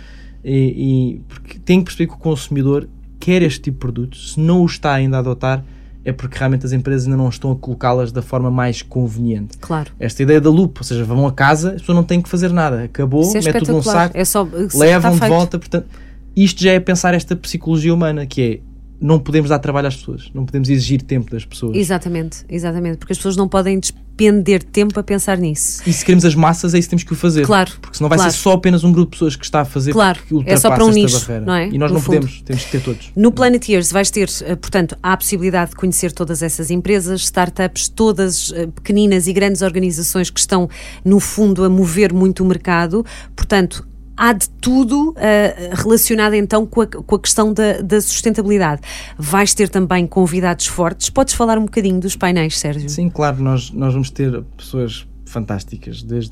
E, 0.43 0.55
e 0.55 1.21
porque 1.27 1.59
tem 1.59 1.79
que 1.79 1.85
perceber 1.85 2.07
que 2.07 2.15
o 2.15 2.17
consumidor 2.17 2.87
quer 3.19 3.41
este 3.41 3.61
tipo 3.61 3.75
de 3.75 3.79
produto. 3.79 4.17
Se 4.17 4.39
não 4.39 4.61
o 4.61 4.65
está 4.65 4.93
ainda 4.93 5.17
a 5.17 5.19
adotar, 5.19 5.63
é 6.03 6.11
porque 6.11 6.37
realmente 6.37 6.65
as 6.65 6.71
empresas 6.71 7.05
ainda 7.05 7.17
não 7.17 7.29
estão 7.29 7.51
a 7.51 7.55
colocá-las 7.55 8.11
da 8.11 8.21
forma 8.21 8.49
mais 8.49 8.81
conveniente. 8.81 9.57
Claro. 9.59 9.91
Esta 9.99 10.23
ideia 10.23 10.41
da 10.41 10.49
loop, 10.49 10.79
ou 10.79 10.83
seja, 10.83 11.03
vão 11.03 11.27
a 11.27 11.31
casa, 11.31 11.73
as 11.73 11.81
pessoas 11.81 11.95
não 11.95 12.03
têm 12.03 12.21
que 12.21 12.29
fazer 12.29 12.51
nada. 12.51 12.83
Acabou, 12.83 13.23
é 13.35 13.41
mete 13.41 13.59
tudo 13.59 13.73
num 13.73 13.83
saco, 13.83 14.17
é 14.17 14.25
só, 14.25 14.47
levam 14.73 15.13
de 15.13 15.27
volta. 15.27 15.59
Portanto, 15.59 15.87
isto 16.35 16.61
já 16.61 16.71
é 16.71 16.79
pensar 16.79 17.13
esta 17.13 17.35
psicologia 17.35 17.93
humana, 17.93 18.25
que 18.25 18.41
é 18.41 18.70
não 19.01 19.19
podemos 19.19 19.49
dar 19.49 19.57
trabalho 19.59 19.87
às 19.87 19.95
pessoas, 19.95 20.29
não 20.33 20.45
podemos 20.45 20.69
exigir 20.69 21.01
tempo 21.01 21.31
das 21.31 21.43
pessoas. 21.43 21.75
Exatamente, 21.75 22.45
exatamente, 22.47 22.97
porque 22.99 23.13
as 23.13 23.17
pessoas 23.17 23.35
não 23.35 23.47
podem 23.49 23.79
despender 23.79 24.61
tempo 24.61 24.99
a 24.99 25.03
pensar 25.03 25.39
nisso. 25.39 25.81
E 25.87 25.91
se 25.91 26.05
queremos 26.05 26.23
as 26.23 26.35
massas, 26.35 26.75
é 26.75 26.77
isso 26.79 26.87
que 26.87 26.91
temos 26.91 27.03
que 27.03 27.11
o 27.13 27.15
fazer. 27.15 27.43
Claro. 27.45 27.71
Porque 27.81 27.97
senão 27.97 28.07
vai 28.07 28.19
claro. 28.19 28.31
ser 28.31 28.37
só 28.37 28.51
apenas 28.53 28.83
um 28.83 28.91
grupo 28.91 29.07
de 29.09 29.15
pessoas 29.17 29.35
que 29.35 29.43
está 29.43 29.61
a 29.61 29.65
fazer 29.65 29.91
Claro, 29.93 30.19
que 30.21 30.35
é 30.45 30.55
só 30.55 30.69
para 30.69 30.83
um 30.83 30.89
ultrapassa 30.89 31.15
nicho, 31.15 31.19
barreira. 31.27 31.45
não 31.45 31.53
é? 31.55 31.67
E 31.69 31.77
nós 31.79 31.89
No 31.89 31.95
não 31.95 32.01
fundo. 32.01 32.19
podemos, 32.19 32.41
temos 32.43 32.63
que 32.65 32.71
ter 32.71 32.81
todos. 32.83 33.09
No 33.15 33.31
Planet 33.31 33.67
Years 33.67 33.91
vais 33.91 34.11
ter, 34.11 34.29
eh, 34.43 34.55
portanto, 34.55 34.95
a 35.01 35.17
possibilidade 35.17 35.71
de 35.71 35.77
conhecer 35.77 36.11
todas 36.11 36.43
essas 36.43 36.69
empresas, 36.69 37.21
startups, 37.21 37.89
todas 37.89 38.51
eh, 38.55 38.67
pequeninas 38.67 39.25
e 39.25 39.33
grandes 39.33 39.63
organizações 39.63 40.29
que 40.29 40.39
estão, 40.39 40.69
no 41.03 41.19
fundo, 41.19 41.63
a 41.63 41.69
mover 41.69 42.13
muito 42.13 42.43
o 42.43 42.45
mercado. 42.45 43.03
Portanto, 43.35 43.87
há 44.15 44.33
de 44.33 44.49
tudo 44.49 45.13
eh, 45.17 45.71
relacionado 45.73 46.33
então 46.33 46.65
com 46.65 46.81
a, 46.81 46.87
com 46.87 47.15
a 47.15 47.19
questão 47.19 47.53
da, 47.53 47.81
da 47.81 47.99
sustentabilidade. 48.01 48.81
Vais 49.17 49.53
ter 49.53 49.69
também 49.69 50.07
convidados 50.07 50.67
fortes. 50.67 51.09
Podes 51.09 51.33
falar 51.33 51.57
um 51.57 51.65
bocadinho 51.65 51.99
dos 51.99 52.15
painéis, 52.15 52.57
Sérgio? 52.57 52.89
Sim, 52.89 53.09
claro, 53.09 53.41
nós, 53.41 53.71
nós 53.71 53.93
vamos 53.93 54.09
ter 54.09 54.41
pessoas 54.57 55.05
fantásticas. 55.31 56.03
Desde, 56.03 56.31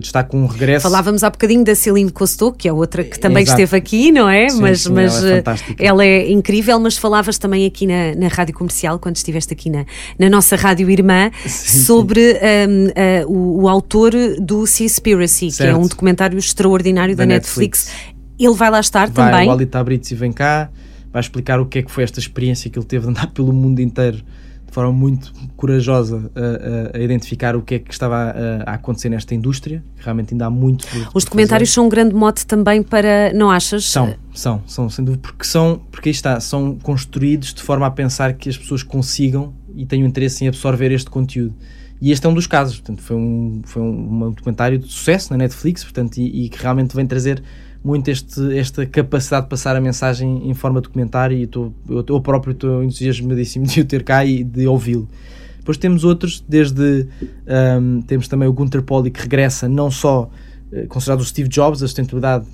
destaco 0.00 0.36
um 0.36 0.46
regresso. 0.46 0.82
Falávamos 0.82 1.22
há 1.22 1.30
bocadinho 1.30 1.64
da 1.64 1.74
Celine 1.74 2.10
Cousteau, 2.10 2.52
que 2.52 2.68
é 2.68 2.72
outra 2.72 3.04
que 3.04 3.18
também 3.18 3.42
Exato. 3.42 3.60
esteve 3.62 3.76
aqui, 3.76 4.12
não 4.12 4.28
é? 4.28 4.48
Sim, 4.48 4.60
mas 4.60 4.82
sim, 4.82 4.92
mas 4.92 5.24
ela 5.24 5.30
é 5.30 5.38
eh, 5.38 5.74
ela 5.78 6.04
é 6.04 6.30
incrível, 6.30 6.78
mas 6.78 6.96
falavas 6.96 7.38
também 7.38 7.66
aqui 7.66 7.86
na, 7.86 8.14
na 8.14 8.28
rádio 8.28 8.54
comercial, 8.54 8.98
quando 8.98 9.16
estiveste 9.16 9.52
aqui 9.52 9.70
na, 9.70 9.84
na 10.18 10.28
nossa 10.28 10.56
rádio 10.56 10.90
irmã, 10.90 11.30
Sim, 11.46 11.78
sobre 11.78 12.20
hum, 12.34 12.88
eh, 12.94 13.24
o, 13.26 13.62
o 13.62 13.68
autor 13.68 14.12
do 14.40 14.66
Seaspiracy, 14.66 15.46
que 15.46 15.62
é 15.62 15.66
Certo. 15.66 15.78
um 15.78 15.86
documentário 15.86 16.38
extraordinário 16.38 17.14
da, 17.16 17.24
Da 17.24 17.26
Netflix. 17.34 17.86
Netflix. 17.86 18.16
Ele 18.38 18.54
vai 18.54 18.70
lá 18.70 18.80
estar 18.80 19.08
vai 19.08 19.32
também. 19.32 19.48
o 19.48 19.52
Ali 19.52 19.66
Tabrizi 19.66 20.14
vem 20.14 20.32
cá, 20.32 20.68
vai 21.10 21.20
explicar 21.20 21.58
o 21.58 21.64
que 21.64 21.78
é 21.78 21.82
que 21.82 21.90
foi 21.90 22.04
esta 22.04 22.20
experiência 22.20 22.68
que 22.70 22.78
ele 22.78 22.86
teve 22.86 23.04
de 23.04 23.10
andar 23.10 23.28
pelo 23.28 23.52
mundo 23.52 23.80
inteiro 23.80 24.22
forma 24.76 24.92
muito 24.92 25.32
corajosa 25.56 26.30
a, 26.34 26.96
a- 26.96 26.98
a 26.98 27.02
identificar 27.02 27.56
o 27.56 27.62
que 27.62 27.74
é 27.76 27.78
que 27.78 27.92
estava 27.92 28.14
a, 28.16 28.70
a 28.70 28.74
acontecer 28.74 29.08
nesta 29.08 29.34
indústria, 29.34 29.82
realmente 29.96 30.34
ainda 30.34 30.46
há 30.46 30.50
muito 30.50 30.86
por- 30.86 31.08
Os 31.14 31.24
documentários 31.24 31.70
são 31.72 31.86
um 31.86 31.88
grande 31.88 32.14
mote 32.14 32.46
também 32.46 32.82
para, 32.82 33.32
não 33.34 33.50
achas? 33.50 33.84
São, 33.88 34.14
são, 34.34 34.62
são, 34.66 34.90
sem 34.90 35.04
dúvida, 35.04 35.22
porque 35.22 35.44
são, 35.44 35.80
porque 35.90 36.08
aí 36.10 36.14
está, 36.14 36.38
são 36.40 36.76
construídos 36.82 37.52
de 37.54 37.62
forma 37.62 37.86
a 37.86 37.90
pensar 37.90 38.34
que 38.34 38.48
as 38.48 38.56
pessoas 38.56 38.82
consigam 38.82 39.52
e 39.74 39.84
tenham 39.86 40.06
interesse 40.06 40.44
em 40.44 40.48
absorver 40.48 40.92
este 40.92 41.08
conteúdo. 41.10 41.54
E 42.00 42.12
este 42.12 42.26
é 42.26 42.28
um 42.28 42.34
dos 42.34 42.46
casos, 42.46 42.76
portanto, 42.78 43.00
foi 43.02 43.16
um, 43.16 43.62
foi 43.64 43.80
um, 43.82 44.24
um 44.26 44.30
documentário 44.30 44.78
de 44.78 44.86
sucesso 44.92 45.32
na 45.32 45.38
Netflix, 45.38 45.82
portanto, 45.82 46.18
e, 46.18 46.44
e 46.44 46.48
que 46.50 46.62
realmente 46.62 46.94
vem 46.94 47.06
trazer 47.06 47.42
muito 47.86 48.08
este, 48.10 48.58
esta 48.58 48.84
capacidade 48.84 49.44
de 49.46 49.50
passar 49.50 49.76
a 49.76 49.80
mensagem 49.80 50.50
em 50.50 50.54
forma 50.54 50.80
documentária 50.80 51.36
e 51.36 51.42
estou- 51.44 51.72
eu, 51.88 52.04
eu 52.08 52.20
próprio 52.20 52.52
estou 52.52 52.82
entusiasmadíssimo 52.82 53.64
de 53.68 53.80
o 53.80 53.84
ter 53.84 54.02
cá 54.02 54.24
e 54.24 54.42
de 54.42 54.66
ouvi-lo. 54.66 55.08
Depois 55.58 55.78
temos 55.78 56.02
outros, 56.04 56.44
desde 56.48 57.06
ahm, 57.46 58.00
temos 58.02 58.26
também 58.28 58.48
o 58.48 58.52
Gunter 58.52 58.82
Pauli 58.82 59.10
que 59.10 59.20
regressa 59.20 59.68
não 59.68 59.90
só 59.90 60.28
eh, 60.72 60.84
considerado 60.88 61.20
o 61.20 61.24
Steve 61.24 61.48
Jobs, 61.48 61.80
a 61.82 61.86
sustentabilidade 61.86 62.44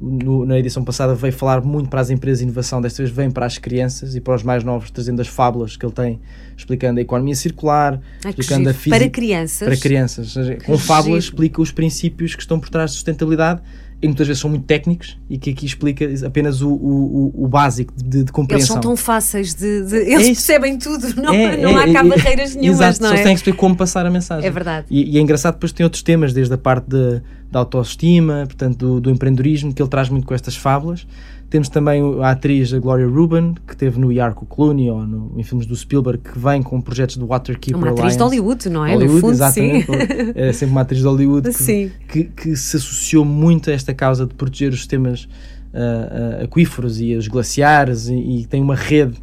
no- 0.00 0.46
na 0.46 0.58
edição 0.58 0.82
passada 0.84 1.14
veio 1.14 1.32
falar 1.34 1.60
muito 1.62 1.88
para 1.90 2.00
as 2.00 2.08
empresas 2.10 2.38
de 2.38 2.44
inovação, 2.44 2.80
desta 2.80 3.02
vez 3.02 3.14
vem 3.14 3.30
para 3.30 3.44
as 3.46 3.58
crianças 3.58 4.14
e 4.14 4.20
para 4.20 4.34
os 4.34 4.42
mais 4.42 4.64
novos, 4.64 4.90
trazendo 4.90 5.20
as 5.20 5.28
fábulas 5.28 5.76
que 5.76 5.84
ele 5.84 5.92
tem, 5.92 6.18
explicando 6.56 6.98
a 6.98 7.02
economia 7.02 7.34
circular, 7.34 8.00
que 8.22 8.28
explicando 8.28 8.70
a 8.70 8.72
física 8.72 8.98
Para 8.98 9.10
crianças. 9.10 9.68
para 9.68 9.76
crianças. 9.76 10.32
Seja, 10.32 10.56
com 10.64 10.78
fábulas 10.78 11.24
giro. 11.24 11.34
explica 11.34 11.60
os 11.62 11.70
princípios 11.72 12.34
que 12.34 12.40
estão 12.42 12.58
por 12.58 12.68
trás 12.70 12.90
de 12.90 12.96
sustentabilidade 12.96 13.60
e 14.00 14.06
muitas 14.06 14.26
vezes 14.28 14.40
são 14.40 14.48
muito 14.48 14.64
técnicos 14.64 15.18
e 15.28 15.36
que 15.38 15.50
aqui 15.50 15.66
explica 15.66 16.08
apenas 16.24 16.62
o, 16.62 16.68
o, 16.70 17.32
o- 17.44 17.48
básico 17.48 17.92
de, 17.96 18.04
de 18.08 18.18
Eles 18.18 18.30
compreensão. 18.30 18.74
são 18.74 18.80
tão 18.80 18.96
fáceis 18.96 19.54
de. 19.54 19.82
de- 19.86 19.96
eles 19.96 20.22
É 20.22 20.26
percebem 20.26 20.78
tudo, 20.78 21.14
não, 21.20 21.34
É, 21.34 21.56
não 21.56 21.76
há 21.76 21.88
é, 21.88 21.92
cá 21.92 22.00
é, 22.00 22.04
barreiras 22.04 22.54
nenhumas, 22.54 22.80
Exato, 22.80 23.02
não 23.02 23.08
só 23.08 23.14
é? 23.14 23.22
têm 23.24 23.34
que 23.34 23.42
perceber 23.42 23.56
como 23.56 23.74
passar 23.76 24.06
a 24.06 24.10
mensagem. 24.10 24.46
É 24.46 24.50
verdade. 24.50 24.86
E, 24.88 25.14
e 25.14 25.18
é 25.18 25.20
engraçado, 25.20 25.54
depois 25.54 25.72
tem 25.72 25.82
outros 25.84 26.02
temas, 26.02 26.32
desde 26.32 26.54
a 26.54 26.58
parte 26.58 26.84
de- 26.88 27.20
da 27.50 27.58
autoestima, 27.60 28.44
portanto, 28.46 28.76
do, 28.76 29.00
do 29.00 29.10
empreendedorismo, 29.10 29.72
que 29.72 29.80
ele 29.82 29.88
traz 29.88 30.08
muito 30.08 30.26
com 30.26 30.34
estas 30.34 30.54
fábulas. 30.54 31.06
Temos 31.50 31.70
também 31.70 32.02
a 32.22 32.30
atriz 32.30 32.74
a 32.74 32.78
Gloria 32.78 33.06
Rubin, 33.06 33.54
que 33.66 33.74
teve 33.74 33.98
no 33.98 34.12
Yarko 34.12 34.44
Clooney 34.44 34.90
ou 34.90 35.06
no, 35.06 35.32
em 35.38 35.42
filmes 35.42 35.66
do 35.66 35.74
Spielberg, 35.74 36.18
que 36.18 36.38
vem 36.38 36.62
com 36.62 36.78
projetos 36.80 37.16
do 37.16 37.26
Waterkeeper 37.26 37.78
Uma 37.78 37.90
atriz 37.90 38.16
de 38.16 38.22
Alliance. 38.22 38.38
Hollywood, 38.38 38.68
não 38.68 38.84
é? 38.84 38.92
Hollywood, 38.92 39.14
no 39.14 39.20
fundo, 39.20 39.32
exatamente. 39.32 39.86
sim. 39.86 40.32
É 40.34 40.52
sempre 40.52 40.72
uma 40.72 40.82
atriz 40.82 41.00
de 41.00 41.06
Hollywood 41.06 41.50
que, 41.50 41.92
que, 42.06 42.24
que 42.24 42.56
se 42.56 42.76
associou 42.76 43.24
muito 43.24 43.70
a 43.70 43.72
esta 43.72 43.94
causa 43.94 44.26
de 44.26 44.34
proteger 44.34 44.72
os 44.72 44.80
sistemas 44.80 45.26
ah, 45.72 46.38
ah, 46.40 46.44
aquíferos 46.44 47.00
e 47.00 47.14
os 47.14 47.28
glaciares 47.28 48.08
e, 48.08 48.14
e 48.14 48.46
tem 48.46 48.62
uma 48.62 48.74
rede 48.74 49.16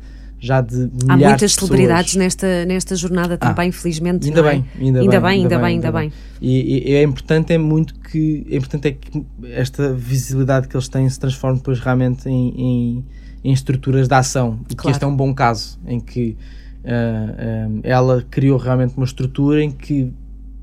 já 0.46 0.62
de 0.62 0.90
Há 1.08 1.18
muitas 1.18 1.52
de 1.52 1.60
celebridades 1.60 2.16
nesta, 2.16 2.66
nesta 2.66 2.96
jornada 2.96 3.38
também, 3.38 3.70
infelizmente. 3.70 4.28
Ainda 4.28 4.42
é? 4.42 4.44
bem, 4.44 4.66
ainda, 4.80 5.00
Ainda 5.00 5.20
bem, 5.20 5.22
bem, 5.22 5.42
ainda 5.42 5.60
bem, 5.60 5.66
ainda 5.68 5.91
bem. 5.91 6.12
E, 6.39 6.91
e 6.91 6.93
é 6.93 7.02
importante 7.02 7.52
é 7.52 7.58
muito 7.58 7.96
que 7.96 8.46
é 8.50 8.56
importante 8.58 8.88
é 8.88 8.91
que 8.91 9.26
esta 9.52 9.93
visibilidade 9.93 10.67
que 10.67 10.76
eles 10.76 10.88
têm 10.88 11.10
se 11.10 11.19
transforme 11.19 11.58
depois 11.58 11.80
realmente 11.80 12.30
em, 12.30 12.54
em, 12.56 13.06
em 13.43 13.52
estruturas 13.52 14.08
de 14.08 14.13
ação. 14.13 14.60
E 14.69 14.69
que 14.69 14.76
Claro. 14.76 14.96
este 14.96 15.04
é 15.04 15.08
um 15.08 15.15
bom 15.15 15.34
caso 15.34 15.80
em 15.88 16.00
que 16.00 16.38
ah, 16.86 16.89
ah, 17.38 17.80
ela 17.82 18.24
criou 18.30 18.58
realmente 18.60 18.93
uma 18.96 19.06
estrutura 19.06 19.63
em 19.63 19.72
que 19.72 20.13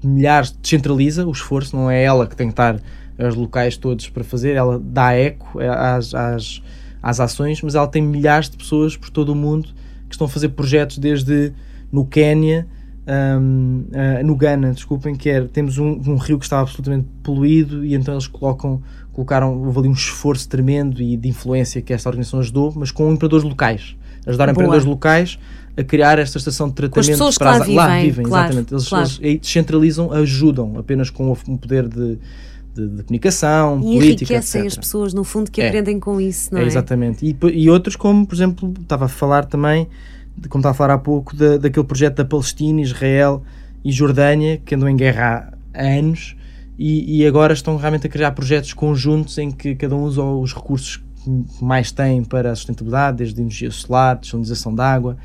milhares 0.02 0.52
descentraliza 0.52 1.26
o 1.26 1.32
esforço, 1.32 1.74
não 1.74 1.90
é 1.90 2.02
ela 2.02 2.26
que 2.26 2.36
tem 2.36 2.46
que 2.46 2.52
estar 2.52 2.80
aos 3.18 3.34
locais 3.34 3.76
todos 3.76 4.08
para 4.08 4.22
fazer, 4.22 4.54
ela 4.54 4.80
dá 4.82 5.12
eco 5.12 5.58
às, 5.60 6.14
às, 6.14 6.62
às 7.02 7.20
ações, 7.20 7.60
mas 7.62 7.74
ela 7.74 7.86
tem 7.86 8.02
milhares 8.02 8.48
de 8.48 8.56
pessoas 8.56 8.96
por 8.96 9.10
todo 9.10 9.30
o 9.30 9.34
mundo 9.34 9.68
que 10.12 10.16
estão 10.16 10.26
a 10.26 10.30
fazer 10.30 10.50
projetos 10.50 10.98
desde 10.98 11.52
no 11.90 12.04
Quénia, 12.04 12.66
hum, 13.40 13.84
ah, 13.92 14.22
no 14.22 14.36
Ghana, 14.36 14.72
desculpem, 14.72 15.14
que 15.14 15.28
é, 15.30 15.40
temos 15.42 15.78
um, 15.78 16.00
um 16.06 16.16
rio 16.16 16.38
que 16.38 16.44
estava 16.44 16.62
absolutamente 16.62 17.06
poluído 17.22 17.84
e 17.84 17.94
então 17.94 18.14
eles 18.14 18.26
colocam, 18.26 18.82
colocaram, 19.12 19.56
houve 19.62 19.78
ali 19.80 19.88
um 19.88 19.92
esforço 19.92 20.48
tremendo 20.48 21.00
e 21.02 21.16
de 21.16 21.28
influência 21.28 21.80
que 21.82 21.92
esta 21.92 22.08
organização 22.08 22.40
ajudou, 22.40 22.72
mas 22.76 22.90
com 22.90 23.04
empreendedores 23.12 23.44
locais. 23.44 23.96
Ajudaram 24.26 24.52
Boa. 24.52 24.64
empreendedores 24.64 24.84
locais 24.84 25.38
a 25.76 25.82
criar 25.82 26.18
esta 26.18 26.38
estação 26.38 26.68
de 26.68 26.74
tratamento 26.74 27.18
para 27.38 27.50
lá 27.50 27.56
as- 27.58 27.68
lá 27.68 27.86
vivem, 27.88 28.04
vivem, 28.10 28.26
claro, 28.26 28.44
exatamente. 28.52 28.74
Eles, 28.74 28.88
claro. 28.88 29.08
eles 29.20 29.40
descentralizam, 29.40 30.12
ajudam 30.12 30.78
apenas 30.78 31.10
com 31.10 31.32
um 31.48 31.56
poder 31.56 31.88
de, 31.88 32.18
de, 32.74 32.88
de 32.88 33.02
comunicação, 33.02 33.78
E 33.78 33.82
política, 33.82 34.32
enriquecem 34.34 34.62
etc. 34.62 34.72
as 34.72 34.78
pessoas, 34.78 35.14
no 35.14 35.24
fundo, 35.24 35.50
que 35.50 35.60
É. 35.60 35.68
aprendem 35.68 35.98
com 36.00 36.20
isso, 36.20 36.52
não 36.52 36.60
é? 36.60 36.64
É, 36.64 36.66
exatamente. 36.66 37.24
E, 37.24 37.36
e 37.52 37.70
outros, 37.70 37.96
como 37.96 38.26
por 38.26 38.34
exemplo, 38.34 38.72
estava 38.80 39.06
a 39.06 39.08
falar 39.08 39.44
também, 39.44 39.88
de, 40.36 40.48
como 40.48 40.60
estava 40.60 40.72
a 40.72 40.76
falar 40.76 40.94
há 40.94 40.98
pouco, 40.98 41.36
da, 41.36 41.56
daquele 41.56 41.86
projeto 41.86 42.16
da 42.16 42.24
Palestina, 42.24 42.80
Israel 42.80 43.42
e 43.84 43.92
Jordânia, 43.92 44.60
que 44.64 44.74
andam 44.74 44.88
em 44.88 44.96
guerra 44.96 45.52
há 45.74 45.98
anos 45.98 46.36
e, 46.78 47.18
e 47.18 47.26
agora 47.26 47.52
estão 47.52 47.76
realmente 47.76 48.06
a 48.06 48.10
criar 48.10 48.32
projetos 48.32 48.72
conjuntos 48.72 49.36
em 49.38 49.50
que 49.50 49.74
cada 49.74 49.94
um 49.94 50.02
usa 50.02 50.22
os 50.22 50.54
recursos 50.54 50.96
que 50.96 51.64
mais 51.64 51.92
tem 51.92 52.24
para 52.24 52.50
a 52.50 52.56
sustentabilidade, 52.56 53.18
desde 53.18 53.40
energia 53.40 53.70
solar, 53.70 54.16
desalinização 54.18 54.74
de 54.74 54.80
água. 54.82 55.16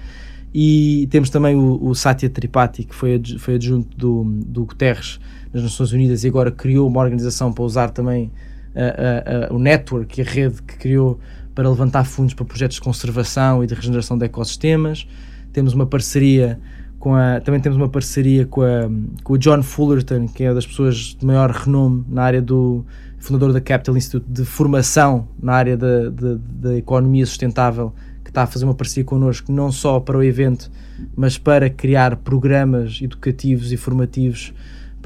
E 0.53 1.07
temos 1.10 1.29
também 1.29 1.55
o, 1.55 1.83
o 1.83 1.95
Satya 1.95 2.29
Tripathi, 2.29 2.83
que 2.83 2.93
foi, 2.95 3.21
foi 3.39 3.55
adjunto 3.55 3.97
do, 3.97 4.23
do 4.45 4.65
Guterres 4.65 5.19
nas 5.61 5.71
Nações 5.71 5.91
Unidas 5.91 6.23
e 6.23 6.27
agora 6.27 6.51
criou 6.51 6.87
uma 6.87 7.01
organização 7.01 7.51
para 7.51 7.63
usar 7.63 7.89
também 7.91 8.31
a- 8.75 8.81
a- 8.81 9.47
a- 9.49 9.53
o 9.53 9.59
network 9.59 10.19
e 10.19 10.23
a 10.23 10.25
rede 10.25 10.61
que 10.61 10.77
criou 10.77 11.19
para 11.55 11.67
levantar 11.69 12.03
fundos 12.05 12.33
para 12.33 12.45
projetos 12.45 12.75
de 12.75 12.81
conservação 12.81 13.63
e 13.63 13.67
de 13.67 13.73
regeneração 13.73 14.17
de 14.17 14.25
ecossistemas. 14.25 15.07
Temos 15.51 15.73
uma 15.73 15.85
parceria 15.87 16.59
com 16.99 17.15
a, 17.15 17.39
também 17.41 17.59
temos 17.59 17.77
uma 17.77 17.89
parceria 17.89 18.45
com, 18.45 18.61
a, 18.61 18.89
com 19.23 19.33
o 19.33 19.37
John 19.37 19.61
Fullerton, 19.63 20.27
que 20.27 20.43
é 20.43 20.49
uma 20.49 20.55
das 20.55 20.65
pessoas 20.65 21.15
de 21.19 21.25
maior 21.25 21.49
renome 21.49 22.03
na 22.09 22.23
área 22.23 22.41
do 22.41 22.85
fundador 23.19 23.51
da 23.53 23.61
Capital 23.61 23.97
Institute 23.97 24.25
de 24.29 24.45
formação 24.45 25.27
na 25.41 25.53
área 25.53 25.75
da, 25.75 26.09
da, 26.09 26.37
da 26.39 26.75
economia 26.77 27.25
sustentável, 27.25 27.93
que 28.23 28.29
está 28.29 28.43
a 28.43 28.47
fazer 28.47 28.65
uma 28.65 28.73
parceria 28.75 29.05
connosco, 29.05 29.51
não 29.51 29.71
só 29.71 29.99
para 29.99 30.17
o 30.17 30.23
evento, 30.23 30.69
mas 31.15 31.37
para 31.37 31.69
criar 31.69 32.17
programas 32.17 32.99
educativos 33.01 33.71
e 33.71 33.77
formativos 33.77 34.53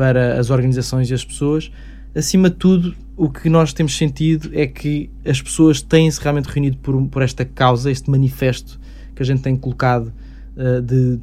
para 0.01 0.39
as 0.39 0.49
organizações 0.49 1.11
e 1.11 1.13
as 1.13 1.23
pessoas. 1.23 1.71
Acima 2.15 2.49
de 2.49 2.55
tudo, 2.55 2.95
o 3.15 3.29
que 3.29 3.47
nós 3.47 3.71
temos 3.71 3.95
sentido 3.95 4.49
é 4.51 4.65
que 4.65 5.11
as 5.23 5.39
pessoas 5.39 5.79
têm-se 5.79 6.19
realmente 6.19 6.47
reunido 6.47 6.77
por, 6.77 6.99
por 7.07 7.21
esta 7.21 7.45
causa, 7.45 7.91
este 7.91 8.09
manifesto 8.09 8.79
que 9.15 9.21
a 9.21 9.25
gente 9.27 9.43
tem 9.43 9.55
colocado 9.55 10.11
uh, 10.57 10.81
de 10.81 11.19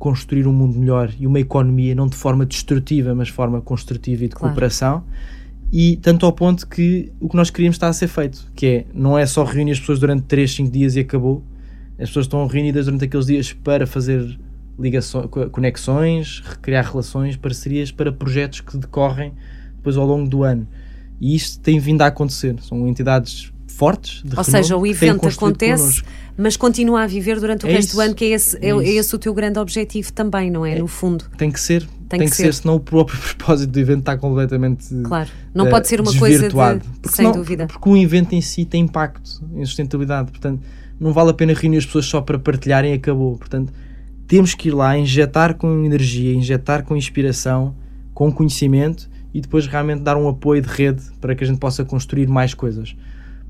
construir 0.00 0.48
um 0.48 0.52
mundo 0.52 0.76
melhor 0.76 1.12
e 1.16 1.28
uma 1.28 1.38
economia 1.38 1.94
não 1.94 2.08
de 2.08 2.16
forma 2.16 2.44
destrutiva, 2.44 3.14
mas 3.14 3.28
de 3.28 3.34
forma 3.34 3.60
construtiva 3.60 4.24
e 4.24 4.28
de 4.28 4.34
Claro. 4.34 4.52
cooperação. 4.52 5.04
E 5.72 5.94
tanto 5.98 6.26
ao 6.26 6.32
ponto 6.32 6.66
que 6.66 7.12
o 7.20 7.28
que 7.28 7.36
nós 7.36 7.50
queríamos 7.50 7.76
está 7.76 7.86
a 7.86 7.92
ser 7.92 8.08
feito, 8.08 8.50
que 8.52 8.66
é, 8.66 8.86
não 8.92 9.16
é 9.16 9.26
só 9.26 9.44
reunir 9.44 9.70
as 9.70 9.78
pessoas 9.78 10.00
durante 10.00 10.24
3, 10.24 10.50
5 10.50 10.72
dias 10.72 10.96
e 10.96 11.00
acabou. 11.00 11.44
As 11.92 12.08
pessoas 12.08 12.26
estão 12.26 12.44
reunidas 12.48 12.86
durante 12.86 13.04
aqueles 13.04 13.26
dias 13.26 13.52
para 13.52 13.86
fazer 13.86 14.36
ligações, 14.78 15.26
co- 15.30 15.50
conexões, 15.50 16.40
criar 16.62 16.82
relações, 16.82 17.36
parcerias 17.36 17.90
para 17.90 18.12
projetos 18.12 18.60
que 18.60 18.76
decorrem 18.76 19.32
depois 19.76 19.96
ao 19.96 20.06
longo 20.06 20.28
do 20.28 20.42
ano. 20.44 20.66
E 21.20 21.34
isto 21.34 21.60
tem 21.60 21.78
vindo 21.80 22.02
a 22.02 22.06
acontecer. 22.06 22.54
São 22.62 22.86
entidades 22.86 23.52
fortes. 23.66 24.22
de 24.24 24.36
Ou 24.36 24.44
seja, 24.44 24.76
o 24.76 24.86
evento 24.86 25.26
acontece, 25.28 25.82
connosco. 26.02 26.06
mas 26.36 26.56
continua 26.56 27.02
a 27.02 27.06
viver 27.06 27.38
durante 27.40 27.64
o 27.64 27.68
É 27.68 27.72
resto 27.72 27.88
do 27.90 27.92
isso, 27.92 28.00
ano, 28.00 28.14
que 28.14 28.24
é 28.24 28.28
esse, 28.28 28.56
é, 28.58 28.70
é 28.70 28.72
é 28.72 28.88
esse 28.94 29.14
o 29.14 29.18
teu 29.18 29.32
grande 29.34 29.58
objetivo 29.58 30.12
também, 30.12 30.50
não 30.50 30.64
é? 30.66 30.78
No 30.78 30.86
fundo, 30.88 31.24
Tem 31.36 31.50
que 31.50 31.60
ser, 31.60 31.82
Tem 32.08 32.18
tem, 32.18 32.20
que 32.20 32.30
que, 32.30 32.36
ser. 32.36 32.54
senão 32.54 32.74
o 32.76 32.80
próprio 32.80 33.16
propósito 33.36 33.70
do 33.70 33.78
evento 33.78 34.00
está 34.00 34.16
completamente 34.16 34.86
claro. 35.04 35.28
Não 35.54 35.66
eh, 35.66 35.70
pode 35.70 35.86
ser 35.88 36.00
uma 36.00 36.12
coisa 36.16 36.48
de. 36.48 36.54
Porque 36.54 37.08
sem 37.08 37.16
senão- 37.16 37.32
dúvida. 37.32 37.66
Porque 37.66 37.88
o 37.88 37.96
evento 37.96 38.32
em 38.34 38.40
si 38.40 38.64
tem 38.64 38.82
impacto 38.82 39.44
em 39.54 39.64
sustentabilidade, 39.64 40.30
portanto, 40.30 40.60
não 40.98 41.12
vale 41.12 41.30
a 41.30 41.34
pena 41.34 41.52
reunir 41.52 41.78
as 41.78 41.86
pessoas 41.86 42.06
só 42.06 42.20
para 42.20 42.38
partilharem 42.38 42.92
e 42.92 42.94
acabou. 42.94 43.36
Portanto, 43.36 43.72
temos 44.28 44.54
que 44.54 44.68
ir 44.68 44.72
lá, 44.72 44.96
injetar 44.96 45.54
com 45.54 45.84
energia, 45.84 46.32
injetar 46.34 46.84
com 46.84 46.94
inspiração, 46.96 47.74
com 48.14 48.30
conhecimento 48.30 49.08
e 49.34 49.40
depois 49.40 49.66
realmente 49.66 50.02
dar 50.02 50.16
um 50.16 50.28
apoio 50.28 50.62
de 50.62 50.68
rede 50.68 51.02
para 51.20 51.34
que 51.34 51.42
a 51.42 51.46
gente 51.46 51.58
possa 51.58 51.84
construir 51.84 52.28
mais 52.28 52.54
coisas. 52.54 52.94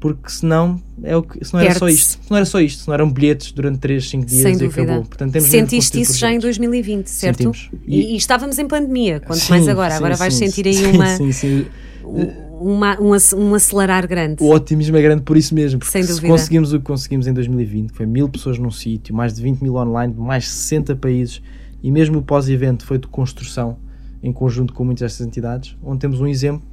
Porque 0.01 0.31
senão, 0.31 0.81
é 1.03 1.17
o 1.17 1.23
que, 1.25 1.45
se 1.45 1.53
não 1.53 1.59
era 1.59 1.77
só 1.77 1.89
isto, 1.89 2.21
se 2.23 2.31
não 2.31 2.37
era 2.37 2.47
só 2.47 2.61
isto, 2.61 2.83
se 2.83 2.87
não 2.89 2.95
eram 2.95 3.11
bilhetes 3.11 3.51
durante 3.51 3.79
3, 3.81 4.09
5 4.09 4.25
dias 4.27 4.43
Sem 4.43 4.55
e 4.55 4.59
dúvida. 4.59 4.83
acabou. 4.83 5.05
Portanto, 5.05 5.33
temos 5.33 5.49
Sentiste 5.49 6.01
isso 6.01 6.17
já 6.17 6.29
em 6.29 6.39
projetos. 6.39 6.59
2020, 6.59 7.07
certo? 7.09 7.53
E, 7.85 7.97
E- 8.01 8.13
e 8.13 8.17
estávamos 8.17 8.57
em 8.61 8.69
pandemia, 8.69 9.19
quanto 9.19 9.41
Sim, 9.41 9.51
mais 9.51 9.67
agora. 9.67 9.91
sim, 9.91 9.97
agora 9.97 10.15
vais 10.15 10.35
sim, 10.35 10.47
sentir 10.47 10.69
aí 10.69 10.75
sim, 10.75 10.93
uma, 10.93 11.07
sim, 11.17 11.33
sim. 11.33 11.67
Uma- 12.61 13.01
um, 13.01 13.11
um 13.37 13.55
acelerar 13.55 14.07
grande. 14.07 14.43
O 14.43 14.51
otimismo 14.51 14.97
é 14.97 15.03
grande 15.03 15.23
por 15.23 15.37
isso 15.37 15.55
mesmo. 15.55 15.81
Porque 15.81 15.91
se 16.03 16.21
conseguimos 16.31 16.73
o 16.73 16.79
que 16.79 16.85
conseguimos 16.85 17.27
em 17.27 17.33
2020, 17.33 17.91
que 17.91 17.97
foi 17.97 18.07
mil 18.07 18.29
pessoas 18.29 18.59
num 18.59 18.71
sítio, 18.71 19.15
mais 19.15 19.35
de 19.35 19.43
20 19.43 19.61
mil 19.63 19.77
online, 19.77 20.15
mais 20.17 20.45
de 20.45 20.51
60 20.51 20.97
países, 20.97 21.43
e 21.83 21.91
mesmo 21.91 22.19
o 22.19 22.23
pós-evento 22.23 22.85
foi 22.85 22.99
de 22.99 23.07
construção 23.07 23.77
em 24.23 24.33
conjunto 24.33 24.73
com 24.75 24.85
muitas 24.85 25.13
destas 25.13 25.27
entidades, 25.27 25.77
onde 25.83 26.01
temos 26.01 26.21
um 26.21 26.27
exemplo 26.27 26.67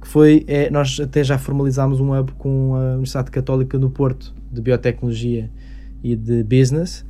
que 0.00 0.08
foi, 0.08 0.44
é, 0.46 0.70
nós 0.70 0.98
até 1.00 1.22
já 1.24 1.36
formalizámos 1.38 2.00
um 2.00 2.18
hub 2.18 2.32
com 2.38 2.74
a 2.74 2.90
Universidade 2.92 3.30
Católica 3.30 3.78
do 3.78 3.90
Porto, 3.90 4.34
de 4.52 4.60
Biotecnologia 4.60 5.50
e 6.02 6.14
de 6.14 6.42
Business, 6.44 7.04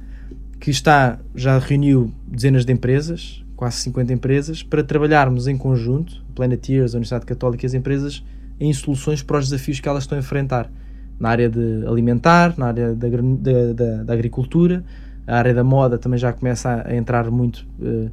que 0.58 0.70
está, 0.70 1.18
já 1.34 1.58
reuniu 1.58 2.10
dezenas 2.26 2.64
de 2.64 2.72
empresas, 2.72 3.44
quase 3.56 3.76
50 3.78 4.12
empresas, 4.12 4.62
para 4.62 4.82
trabalharmos 4.84 5.48
em 5.48 5.56
conjunto, 5.56 6.22
Planeteers, 6.34 6.94
a 6.94 6.98
Universidade 6.98 7.24
Católica 7.26 7.64
e 7.64 7.66
as 7.66 7.74
empresas, 7.74 8.22
em 8.60 8.72
soluções 8.72 9.22
para 9.22 9.38
os 9.38 9.48
desafios 9.48 9.80
que 9.80 9.88
elas 9.88 10.04
estão 10.04 10.16
a 10.16 10.20
enfrentar 10.20 10.70
na 11.18 11.30
área 11.30 11.48
de 11.48 11.84
alimentar, 11.86 12.54
na 12.58 12.66
área 12.66 12.94
da, 12.94 13.08
da, 13.08 13.72
da- 13.72 14.02
da 14.04 14.12
agricultura, 14.12 14.84
a 15.26 15.36
área 15.38 15.54
da 15.54 15.64
moda 15.64 15.96
também 15.98 16.18
já 16.18 16.32
começa 16.32 16.84
a, 16.86 16.94
entrar 16.94 17.30
muito 17.30 17.66
eh, 17.82 18.08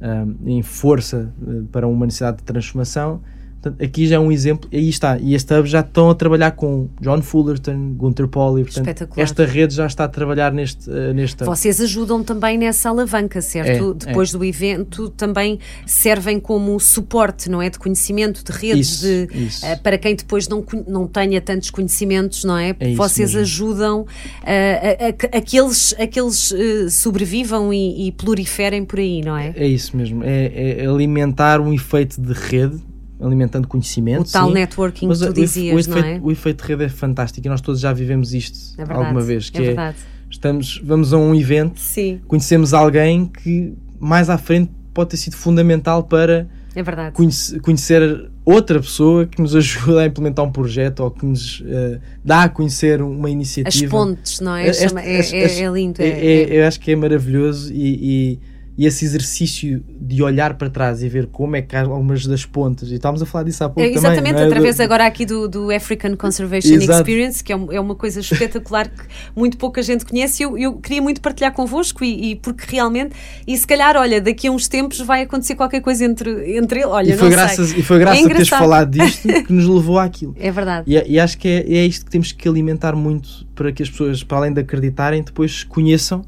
ah, 0.00 0.26
em 0.46 0.62
força 0.62 1.32
eh, 1.46 1.62
para 1.72 1.86
uma 1.86 2.06
necessidade 2.06 2.38
de 2.38 2.44
transformação. 2.44 3.20
Portanto, 3.64 3.82
aqui 3.82 4.06
já 4.06 4.16
é 4.16 4.18
um 4.18 4.30
exemplo, 4.30 4.68
aí 4.72 4.88
está. 4.88 5.18
E 5.18 5.34
este 5.34 5.54
hub 5.54 5.66
já 5.68 5.80
estão 5.80 6.10
a 6.10 6.14
trabalhar 6.14 6.50
com 6.52 6.88
John 7.00 7.22
Fullerton, 7.22 7.94
Gunter 7.96 8.28
Pauli, 8.28 8.62
portanto, 8.64 8.86
Espetacular. 8.88 9.24
esta 9.24 9.44
rede 9.46 9.74
já 9.74 9.86
está 9.86 10.04
a 10.04 10.08
trabalhar 10.08 10.52
neste, 10.52 10.90
eh, 10.90 11.12
neste 11.14 11.42
hub. 11.42 11.46
Vocês 11.50 11.80
ajudam 11.80 12.22
também 12.22 12.58
nessa 12.58 12.90
alavanca, 12.90 13.40
certo? 13.40 13.96
É, 14.02 14.06
Depois 14.06 14.30
do 14.32 14.44
evento, 14.44 15.08
também 15.10 15.58
servem 15.86 16.38
como 16.38 16.78
suporte, 16.78 17.48
não 17.48 17.62
é? 17.62 17.70
De 17.70 17.78
conhecimento, 17.78 18.44
de 18.44 18.52
redes, 18.52 19.02
Isso, 19.02 19.02
de, 19.32 19.44
isso. 19.46 19.64
eh, 19.66 19.76
para 19.76 19.96
quem 19.96 20.14
depois 20.14 20.46
não, 20.48 20.64
não 20.86 21.06
tenha 21.06 21.40
tantos 21.40 21.70
conhecimentos, 21.70 22.44
não 22.44 22.58
é? 22.58 22.76
É 22.78 22.94
Vocês 22.94 23.30
mesmo. 23.30 23.40
ajudam 23.40 24.06
eh, 24.44 24.98
a, 25.00 25.08
a 25.08 25.12
que 25.12 25.26
aqueles, 25.26 25.94
aqueles 25.98 26.52
eh, 26.52 26.88
sobrevivam 26.90 27.72
e, 27.72 28.08
e 28.08 28.12
proliferem 28.12 28.84
por 28.84 28.98
aí, 28.98 29.22
não 29.22 29.36
é? 29.36 29.52
É 29.56 29.66
isso 29.66 29.96
mesmo, 29.96 30.22
é, 30.24 30.82
é 30.82 30.86
alimentar 30.86 31.60
um 31.60 31.72
efeito 31.72 32.20
de 32.20 32.32
rede, 32.32 32.76
alimentando 33.20 33.66
conhecimento. 33.68 34.28
O 34.28 34.32
tal 34.32 34.48
sim, 34.48 34.54
networking 34.54 35.06
mas 35.08 35.20
que 35.20 35.26
tu 35.26 35.32
dizias, 35.32 35.86
o 35.86 35.90
não 35.90 35.98
efeito, 35.98 36.18
é? 36.18 36.20
o 36.26 36.30
efeito 36.32 36.62
de 36.64 36.68
rede 36.70 36.84
é 36.84 36.88
fantástico 36.88 37.46
e 37.46 37.50
nós 37.50 37.60
todos 37.60 37.80
já 37.80 37.92
vivemos 37.92 38.34
isto 38.34 38.58
É 38.74 38.84
verdade. 38.84 39.00
alguma 39.00 39.20
vez. 39.22 39.50
Que 39.50 39.58
é 39.58 39.62
é, 39.62 39.66
verdade. 39.66 39.96
estamos, 40.30 40.80
vamos 40.84 41.12
a 41.12 41.16
um 41.18 41.34
evento, 41.34 41.78
Sim, 41.80 42.20
conhecemos 42.26 42.74
alguém 42.74 43.26
que 43.26 43.74
mais 44.00 44.28
à 44.28 44.36
frente 44.38 44.70
pode 44.92 45.10
ter 45.10 45.16
sido 45.16 45.36
fundamental 45.36 46.02
para 46.04 46.46
é 46.74 46.82
verdade. 46.82 47.14
conhece- 47.14 47.58
conhecer 47.60 48.30
outra 48.44 48.78
pessoa 48.80 49.26
que 49.26 49.40
nos 49.40 49.54
ajuda 49.56 50.02
a 50.02 50.06
implementar 50.06 50.44
um 50.44 50.50
projeto 50.52 51.00
ou 51.00 51.10
que 51.10 51.24
nos 51.24 51.62
eh, 51.66 52.00
dá 52.24 52.42
a 52.44 52.48
conhecer 52.48 53.00
uma 53.00 53.28
As 53.28 53.32
iniciativa. 53.32 53.90
pontes, 53.90 54.40
não 54.40 54.54
é? 54.56 54.72
Chama- 54.72 55.00
é, 55.02 55.18
as- 55.20 55.32
é- 55.32 55.44
as- 55.44 55.58
é 55.58 55.68
lindo. 55.70 56.02
É- 56.02 56.08
é- 56.08 56.42
é- 56.42 56.60
eu 56.62 56.66
acho 56.66 56.78
que 56.80 56.90
é 56.92 56.96
maravilhoso 56.96 57.72
e, 57.72 58.32
e- 58.32 58.38
e 58.76 58.86
esse 58.86 59.04
exercício 59.04 59.82
de 60.00 60.22
olhar 60.22 60.54
para 60.54 60.68
trás 60.68 61.02
e 61.02 61.08
ver 61.08 61.26
como 61.26 61.54
é 61.54 61.62
que 61.62 61.76
há 61.76 61.82
algumas 61.82 62.26
das 62.26 62.44
pontas, 62.44 62.90
e 62.90 62.94
estávamos 62.94 63.22
a 63.22 63.26
falar 63.26 63.44
disso 63.44 63.62
há 63.62 63.68
pouco 63.68 63.80
É, 63.80 63.84
também. 63.84 63.98
exatamente, 63.98 64.32
não 64.34 64.40
é? 64.40 64.46
através 64.46 64.80
agora 64.80 65.06
aqui 65.06 65.24
do, 65.24 65.48
do 65.48 65.70
African 65.70 66.16
Conservation 66.16 66.74
Exato. 66.74 66.98
Experience, 67.00 67.42
que 67.44 67.52
é, 67.52 67.56
é 67.56 67.80
uma 67.80 67.94
coisa 67.94 68.20
espetacular 68.20 68.88
que 68.88 69.04
muito 69.36 69.56
pouca 69.56 69.80
gente 69.82 70.04
conhece. 70.04 70.42
Eu, 70.42 70.58
eu 70.58 70.74
queria 70.74 71.00
muito 71.00 71.20
partilhar 71.20 71.52
convosco 71.52 72.02
e, 72.04 72.32
e 72.32 72.36
porque 72.36 72.64
realmente, 72.68 73.14
e 73.46 73.56
se 73.56 73.66
calhar, 73.66 73.96
olha, 73.96 74.20
daqui 74.20 74.48
a 74.48 74.50
uns 74.50 74.66
tempos 74.66 74.98
vai 75.00 75.22
acontecer 75.22 75.54
qualquer 75.54 75.80
coisa 75.80 76.04
entre, 76.04 76.56
entre 76.56 76.80
ele. 76.80 76.86
Olha, 76.88 77.14
e 77.14 77.16
foi 77.16 77.30
graças, 77.30 77.68
sei. 77.70 77.78
e 77.78 77.82
foi 77.82 77.98
graças 77.98 78.22
É 78.22 78.26
a 78.26 78.28
teres 78.28 78.48
falado 78.48 78.90
disto 78.90 79.28
que 79.44 79.52
nos 79.52 79.66
levou 79.66 79.98
àquilo. 79.98 80.34
É 80.44 80.50
verdade. 80.50 80.84
E, 80.86 81.12
e 81.12 81.18
acho 81.20 81.38
que 81.38 81.48
é, 81.48 81.60
é 81.60 81.86
isto 81.86 82.04
que 82.04 82.10
temos 82.10 82.32
que 82.32 82.48
alimentar 82.48 82.94
muito 82.94 83.46
para 83.54 83.72
que 83.72 83.82
as 83.82 83.88
pessoas, 83.88 84.22
para 84.22 84.38
além 84.38 84.52
de 84.52 84.60
acreditarem, 84.60 85.22
depois 85.22 85.64
conheçam, 85.64 86.24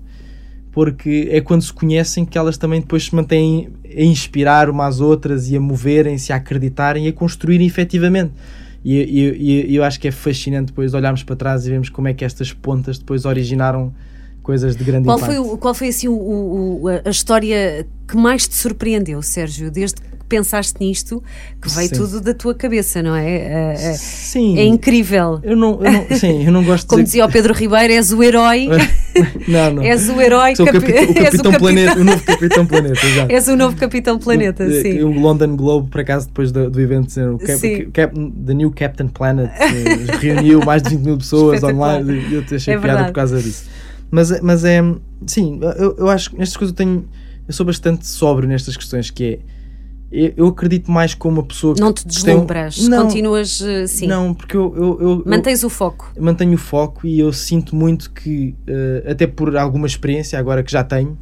porque 0.76 1.28
é 1.32 1.40
quando 1.40 1.62
se 1.62 1.72
conhecem 1.72 2.22
que 2.26 2.36
elas 2.36 2.58
também 2.58 2.82
depois 2.82 3.06
se 3.06 3.14
mantêm 3.14 3.70
a 3.82 4.02
inspirar 4.02 4.68
umas 4.68 4.96
às 4.96 5.00
outras 5.00 5.48
e 5.50 5.56
a 5.56 5.60
moverem-se, 5.60 6.34
a 6.34 6.36
acreditarem 6.36 7.06
e 7.06 7.08
a 7.08 7.12
construírem 7.14 7.66
efetivamente. 7.66 8.32
E, 8.84 8.94
e- 8.98 9.66
e 9.72 9.74
eu 9.76 9.82
acho 9.82 9.98
que 9.98 10.06
é 10.06 10.10
fascinante 10.10 10.66
depois 10.66 10.92
olharmos 10.92 11.22
para 11.22 11.34
trás 11.34 11.66
e 11.66 11.70
vermos 11.70 11.88
como 11.88 12.08
é 12.08 12.12
que 12.12 12.26
estas 12.26 12.52
pontas 12.52 12.98
depois 12.98 13.24
originaram 13.24 13.90
coisas 14.42 14.76
de 14.76 14.84
grande 14.84 15.06
Qual 15.06 15.16
impacto. 15.16 15.44
foi, 15.46 15.56
qual 15.56 15.74
foi 15.74 15.88
assim 15.88 16.08
o- 16.08 16.12
o- 16.82 16.88
a 17.06 17.10
história 17.10 17.86
que 18.06 18.14
mais 18.14 18.46
te 18.46 18.54
surpreendeu, 18.54 19.22
Sérgio, 19.22 19.70
desde 19.70 19.96
que 20.02 20.06
pensaste 20.28 20.74
nisto, 20.78 21.22
que 21.62 21.70
veio 21.70 21.88
Sim. 21.88 21.94
tudo 21.96 22.20
da 22.20 22.34
tua 22.34 22.54
cabeça, 22.54 23.02
não 23.02 23.14
é? 23.16 23.28
É, 23.28 23.72
é- 23.72 23.94
Sim. 23.94 24.58
é 24.58 24.64
incrível. 24.64 25.40
Eu 25.42 25.56
não, 25.56 25.80
eu 25.82 25.90
não, 25.92 26.06
sim, 26.18 26.44
eu 26.44 26.52
não 26.52 26.62
gosto 26.64 26.82
de 26.84 26.88
Como 26.90 27.02
dizer 27.02 27.12
dizia 27.18 27.24
o 27.24 27.32
Pedro 27.32 27.54
Ribeiro, 27.54 27.92
és 27.94 28.12
o 28.12 28.22
herói, 28.22 28.68
não, 29.48 29.74
não. 29.74 29.82
és 29.82 30.08
o 30.08 30.20
herói, 30.20 30.54
Sou 30.56 30.66
o, 30.66 30.72
capi- 30.72 30.92
capitão, 30.92 31.14
o 31.14 31.18
és 31.18 31.30
Capitão 31.30 31.52
Planeta, 31.52 32.00
o 32.00 32.04
novo 32.04 32.24
Capitão 32.24 32.66
Planeta, 32.66 33.06
exato. 33.06 33.32
És 33.32 33.48
o 33.48 33.56
novo 33.56 33.76
Capitão 33.76 34.18
Planeta, 34.18 34.82
sim. 34.82 35.02
O 35.02 35.10
London 35.20 35.56
Globe, 35.56 35.90
por 35.90 36.00
acaso, 36.00 36.26
depois 36.26 36.52
do, 36.52 36.70
do 36.70 36.80
evento, 36.80 37.06
dizer, 37.06 37.28
o 37.28 37.38
Cap. 37.38 37.86
Cap, 37.92 38.14
The 38.46 38.54
New 38.54 38.70
Captain 38.70 39.08
Planet 39.08 39.50
eh, 39.58 40.16
reuniu 40.20 40.64
mais 40.64 40.82
de 40.82 40.90
20 40.90 41.00
mil 41.04 41.18
pessoas 41.18 41.62
online 41.62 42.12
e 42.30 42.34
eu 42.34 42.44
te 42.44 42.54
achei 42.56 42.74
É 42.74 42.78
piada 42.78 43.04
por 43.06 43.12
causa 43.12 43.40
disso. 43.40 43.64
Mas, 44.10 44.40
mas 44.40 44.64
é, 44.64 44.80
sim, 45.26 45.58
eu, 45.78 45.96
eu 45.98 46.08
acho 46.08 46.30
que 46.30 46.38
nestas 46.38 46.56
coisas 46.56 46.72
eu 46.72 46.76
tenho, 46.76 47.04
eu 47.46 47.52
sou 47.52 47.66
bastante 47.66 48.06
sóbrio 48.06 48.48
nestas 48.48 48.76
questões, 48.76 49.10
que 49.10 49.24
é, 49.24 49.38
eu, 50.10 50.32
eu 50.36 50.46
acredito 50.48 50.90
mais 50.90 51.14
como 51.14 51.40
uma 51.40 51.46
pessoa 51.46 51.74
que 51.74 51.80
Não 51.80 51.92
te 51.92 52.04
tem 52.04 52.12
um- 52.14 52.38
deslumbras, 52.46 52.88
não, 52.88 53.04
continuas 53.06 53.60
eh, 53.60 53.86
sim. 53.86 54.06
Não, 54.06 54.32
porque 54.34 54.56
eu, 54.56 54.72
eu, 54.76 54.82
eu, 54.82 55.10
eu- 55.18 55.22
Mantens 55.26 55.64
o 55.64 55.68
foco. 55.68 56.12
mantenho 56.18 56.54
o 56.54 56.58
foco 56.58 57.06
e 57.06 57.18
eu 57.18 57.32
sinto 57.32 57.74
muito 57.74 58.10
que, 58.12 58.54
eh, 58.66 59.04
até 59.10 59.26
por 59.26 59.56
alguma 59.56 59.86
experiência 59.86 60.38
agora 60.38 60.62
que 60.62 60.70
já 60.70 60.84
tenho, 60.84 61.18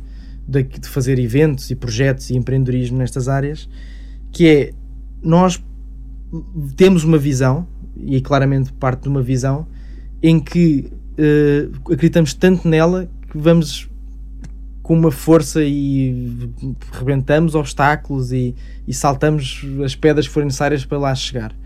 de, 0.46 0.62
de 0.62 0.88
fazer 0.88 1.18
eventos 1.18 1.70
e 1.70 1.74
projetos 1.74 2.28
e 2.30 2.36
empreendedorismo 2.36 2.98
nestas 2.98 3.28
áreas, 3.28 3.68
que 4.30 4.46
é 4.46 4.70
nós 5.22 5.62
temos 6.76 7.04
uma 7.04 7.16
visão, 7.16 7.66
e 7.96 8.16
é 8.16 8.20
claramente 8.20 8.72
parte 8.72 9.04
de 9.04 9.08
uma 9.08 9.22
visão, 9.22 9.66
em 10.22 10.38
que 10.40 10.90
eh, 11.16 11.68
acreditamos 11.90 12.34
tanto 12.34 12.68
nela 12.68 13.08
que 13.30 13.38
vamos 13.38 13.88
com 14.84 14.92
uma 14.94 15.10
força 15.10 15.64
e 15.64 16.50
rebentamos 16.92 17.54
obstáculos 17.54 18.32
e, 18.32 18.54
e 18.86 18.92
saltamos 18.92 19.64
as 19.82 19.96
pedras 19.96 20.28
que 20.28 20.32
forem 20.34 20.44
necessárias 20.48 20.84
para 20.84 20.98
lá 20.98 21.14
chegar. 21.14 21.56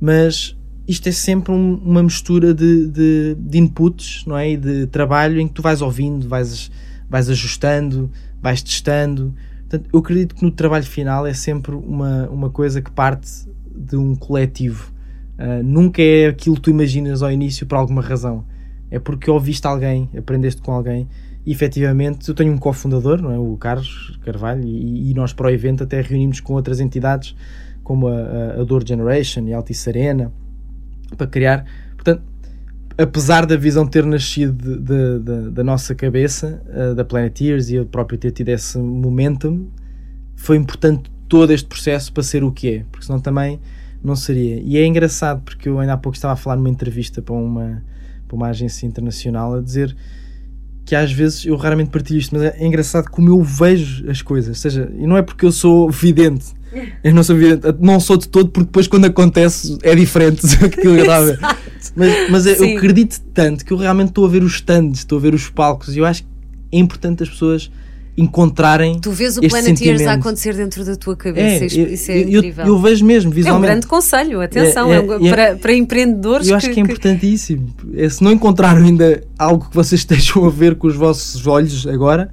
Mas 0.00 0.56
isto 0.86 1.08
é 1.08 1.12
sempre 1.12 1.50
um- 1.50 1.74
uma 1.84 2.00
mistura 2.00 2.54
de, 2.54 2.86
de, 2.86 3.36
de 3.36 3.58
inputs 3.58 4.24
não 4.24 4.38
é? 4.38 4.50
e 4.52 4.56
de 4.56 4.86
trabalho 4.86 5.40
em 5.40 5.48
que 5.48 5.54
tu 5.54 5.62
vais 5.62 5.82
ouvindo, 5.82 6.28
vais, 6.28 6.70
vais 7.10 7.28
ajustando, 7.28 8.08
vais 8.40 8.62
testando. 8.62 9.34
Portanto, 9.68 9.90
eu 9.92 9.98
acredito 9.98 10.36
que 10.36 10.44
no 10.44 10.52
trabalho 10.52 10.84
final 10.84 11.26
é 11.26 11.34
sempre 11.34 11.74
uma, 11.74 12.28
uma 12.28 12.50
coisa 12.50 12.80
que 12.80 12.90
parte 12.90 13.28
de 13.74 13.96
um 13.96 14.14
coletivo. 14.14 14.92
Ah, 15.36 15.60
nunca 15.64 16.00
é 16.00 16.28
aquilo 16.28 16.54
que 16.54 16.62
tu 16.62 16.70
imaginas 16.70 17.20
ao 17.20 17.32
início 17.32 17.66
por 17.66 17.74
alguma 17.74 18.00
razão. 18.00 18.44
É 18.92 19.00
porque 19.00 19.28
ouviste 19.28 19.66
alguém, 19.66 20.08
aprendeste 20.16 20.62
com 20.62 20.70
alguém 20.70 21.08
efetivamente 21.46 22.28
eu 22.28 22.34
tenho 22.34 22.52
um 22.52 22.58
cofundador, 22.58 23.20
não 23.20 23.30
é? 23.30 23.38
o 23.38 23.56
Carlos 23.56 24.18
Carvalho, 24.24 24.64
e, 24.64 25.10
e 25.10 25.14
nós 25.14 25.32
para 25.32 25.46
o 25.46 25.50
evento 25.50 25.84
até 25.84 26.00
reunimos 26.00 26.40
com 26.40 26.54
outras 26.54 26.80
entidades 26.80 27.34
como 27.82 28.08
a, 28.08 28.60
a, 28.60 28.64
Dor 28.64 28.86
Generation 28.86 29.46
e 29.46 29.52
a 29.52 29.56
Altice 29.58 29.90
para 31.16 31.26
criar. 31.26 31.64
Portanto, 31.94 32.22
apesar 32.96 33.44
da 33.44 33.56
visão 33.56 33.86
ter 33.86 34.04
nascido 34.06 34.52
de- 34.52 34.78
de- 34.78 35.18
de- 35.18 35.50
da 35.50 35.62
nossa 35.64 35.94
cabeça, 35.94 36.62
eh, 36.68 36.94
da 36.94 37.04
Planeteers 37.04 37.68
e 37.68 37.74
eu 37.74 37.84
próprio 37.86 38.18
ter 38.18 38.30
tido 38.30 38.48
esse 38.48 38.78
momentum, 38.78 39.66
foi 40.36 40.56
importante 40.56 41.10
todo 41.28 41.52
este 41.52 41.66
processo 41.66 42.12
para 42.12 42.22
ser 42.22 42.42
o 42.44 42.52
que 42.52 42.68
é, 42.68 42.84
porque 42.90 43.06
senão 43.06 43.20
também 43.20 43.60
não 44.02 44.14
seria. 44.16 44.60
E 44.60 44.76
é 44.76 44.86
engraçado 44.86 45.42
porque 45.42 45.68
eu 45.68 45.78
ainda 45.78 45.94
há 45.94 45.96
pouco 45.96 46.16
estava 46.16 46.34
a 46.34 46.36
falar 46.36 46.56
numa 46.56 46.68
entrevista 46.68 47.20
para 47.20 47.34
uma, 47.34 47.82
para 48.28 48.36
uma 48.36 48.48
agência 48.48 48.86
internacional 48.86 49.54
a 49.54 49.60
dizer 49.60 49.94
que 50.84 50.94
às 50.94 51.10
vezes 51.10 51.46
eu 51.46 51.56
raramente 51.56 51.90
partilho 51.90 52.18
isto, 52.18 52.34
mas 52.34 52.42
é 52.42 52.66
engraçado 52.66 53.10
como 53.10 53.30
eu 53.30 53.42
vejo 53.42 54.08
as 54.10 54.20
coisas. 54.20 54.50
Ou 54.50 54.54
seja, 54.54 54.90
e 54.98 55.06
não 55.06 55.16
é 55.16 55.22
porque 55.22 55.44
eu 55.44 55.52
sou 55.52 55.90
vidente. 55.90 56.46
Eu 57.02 57.14
não 57.14 57.22
sou 57.22 57.36
vidente, 57.36 57.60
não 57.80 58.00
sou 58.00 58.16
de 58.16 58.28
todo, 58.28 58.50
porque 58.50 58.66
depois 58.66 58.88
quando 58.88 59.04
acontece 59.04 59.78
é 59.82 59.94
diferente 59.94 60.44
do 60.58 60.68
que 60.68 60.86
eu 60.86 60.98
estava 60.98 61.24
a 61.24 61.26
ver. 61.26 61.38
Mas, 61.94 62.30
mas 62.30 62.46
eu 62.46 62.56
Sim. 62.56 62.76
acredito 62.76 63.20
tanto 63.32 63.64
que 63.64 63.72
eu 63.72 63.76
realmente 63.76 64.08
estou 64.08 64.24
a 64.24 64.28
ver 64.28 64.42
os 64.42 64.54
stands, 64.54 64.98
estou 64.98 65.18
a 65.18 65.20
ver 65.20 65.34
os 65.34 65.48
palcos 65.48 65.94
e 65.94 66.00
eu 66.00 66.04
acho 66.04 66.22
que 66.22 66.28
é 66.72 66.78
importante 66.78 67.22
as 67.22 67.28
pessoas 67.28 67.70
encontrarem. 68.16 68.98
Tu 69.00 69.10
vês 69.10 69.36
o 69.36 69.40
Planeteers 69.40 70.02
a 70.02 70.12
acontecer 70.14 70.54
dentro 70.54 70.84
da 70.84 70.94
tua 70.96 71.16
cabeça. 71.16 71.64
isso, 71.64 71.78
eu, 71.80 71.88
isso 71.88 72.10
é 72.10 72.16
eu- 72.18 72.20
eu- 72.28 72.38
incrível. 72.38 72.66
eu 72.66 72.78
vejo 72.78 73.04
mesmo, 73.04 73.30
é 73.30 73.32
um 73.32 73.34
visualmente. 73.34 73.66
grande 73.72 73.86
conselho, 73.86 74.40
atenção, 74.40 74.92
É, 74.92 74.96
é, 74.96 75.00
é, 75.00 75.26
é- 75.26 75.30
para, 75.30 75.56
para 75.56 75.74
empreendedores 75.74 76.48
Eu 76.48 76.56
acho 76.56 76.70
que 76.70 76.78
é 76.78 76.82
importantíssimo. 76.82 77.68
É, 77.94 78.08
se 78.08 78.22
não 78.22 78.30
encontraram 78.32 78.82
ainda 78.84 79.22
algo 79.38 79.68
que 79.68 79.74
vocês 79.74 80.00
estejam 80.02 80.44
a 80.44 80.50
ver 80.50 80.76
com 80.76 80.86
os 80.86 80.94
vossos 80.96 81.46
olhos 81.46 81.86
agora, 81.86 82.30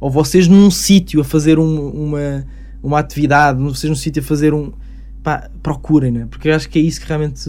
ou 0.00 0.10
vocês 0.10 0.48
num 0.48 0.70
sítio 0.70 1.20
a 1.20 1.24
fazer 1.24 1.58
um- 1.58 1.88
uma, 1.90 2.46
uma 2.82 2.98
atividade, 2.98 3.60
vocês 3.60 3.90
num 3.90 3.96
sítio 3.96 4.22
a 4.22 4.24
fazer 4.24 4.54
um. 4.54 4.72
Pá, 5.22 5.50
procurem, 5.62 6.10
né? 6.10 6.26
porque 6.30 6.48
eu 6.48 6.54
acho 6.54 6.66
que 6.70 6.78
é 6.78 6.82
isso 6.82 6.98
que 6.98 7.06
realmente 7.06 7.42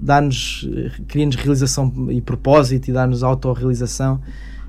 dá-nos, 0.00 0.66
eh, 0.74 0.90
cria-nos 1.06 1.36
realização 1.36 1.92
e 2.10 2.20
propósito 2.22 2.88
e 2.88 2.92
dá-nos 2.92 3.22
autorrealização. 3.22 4.18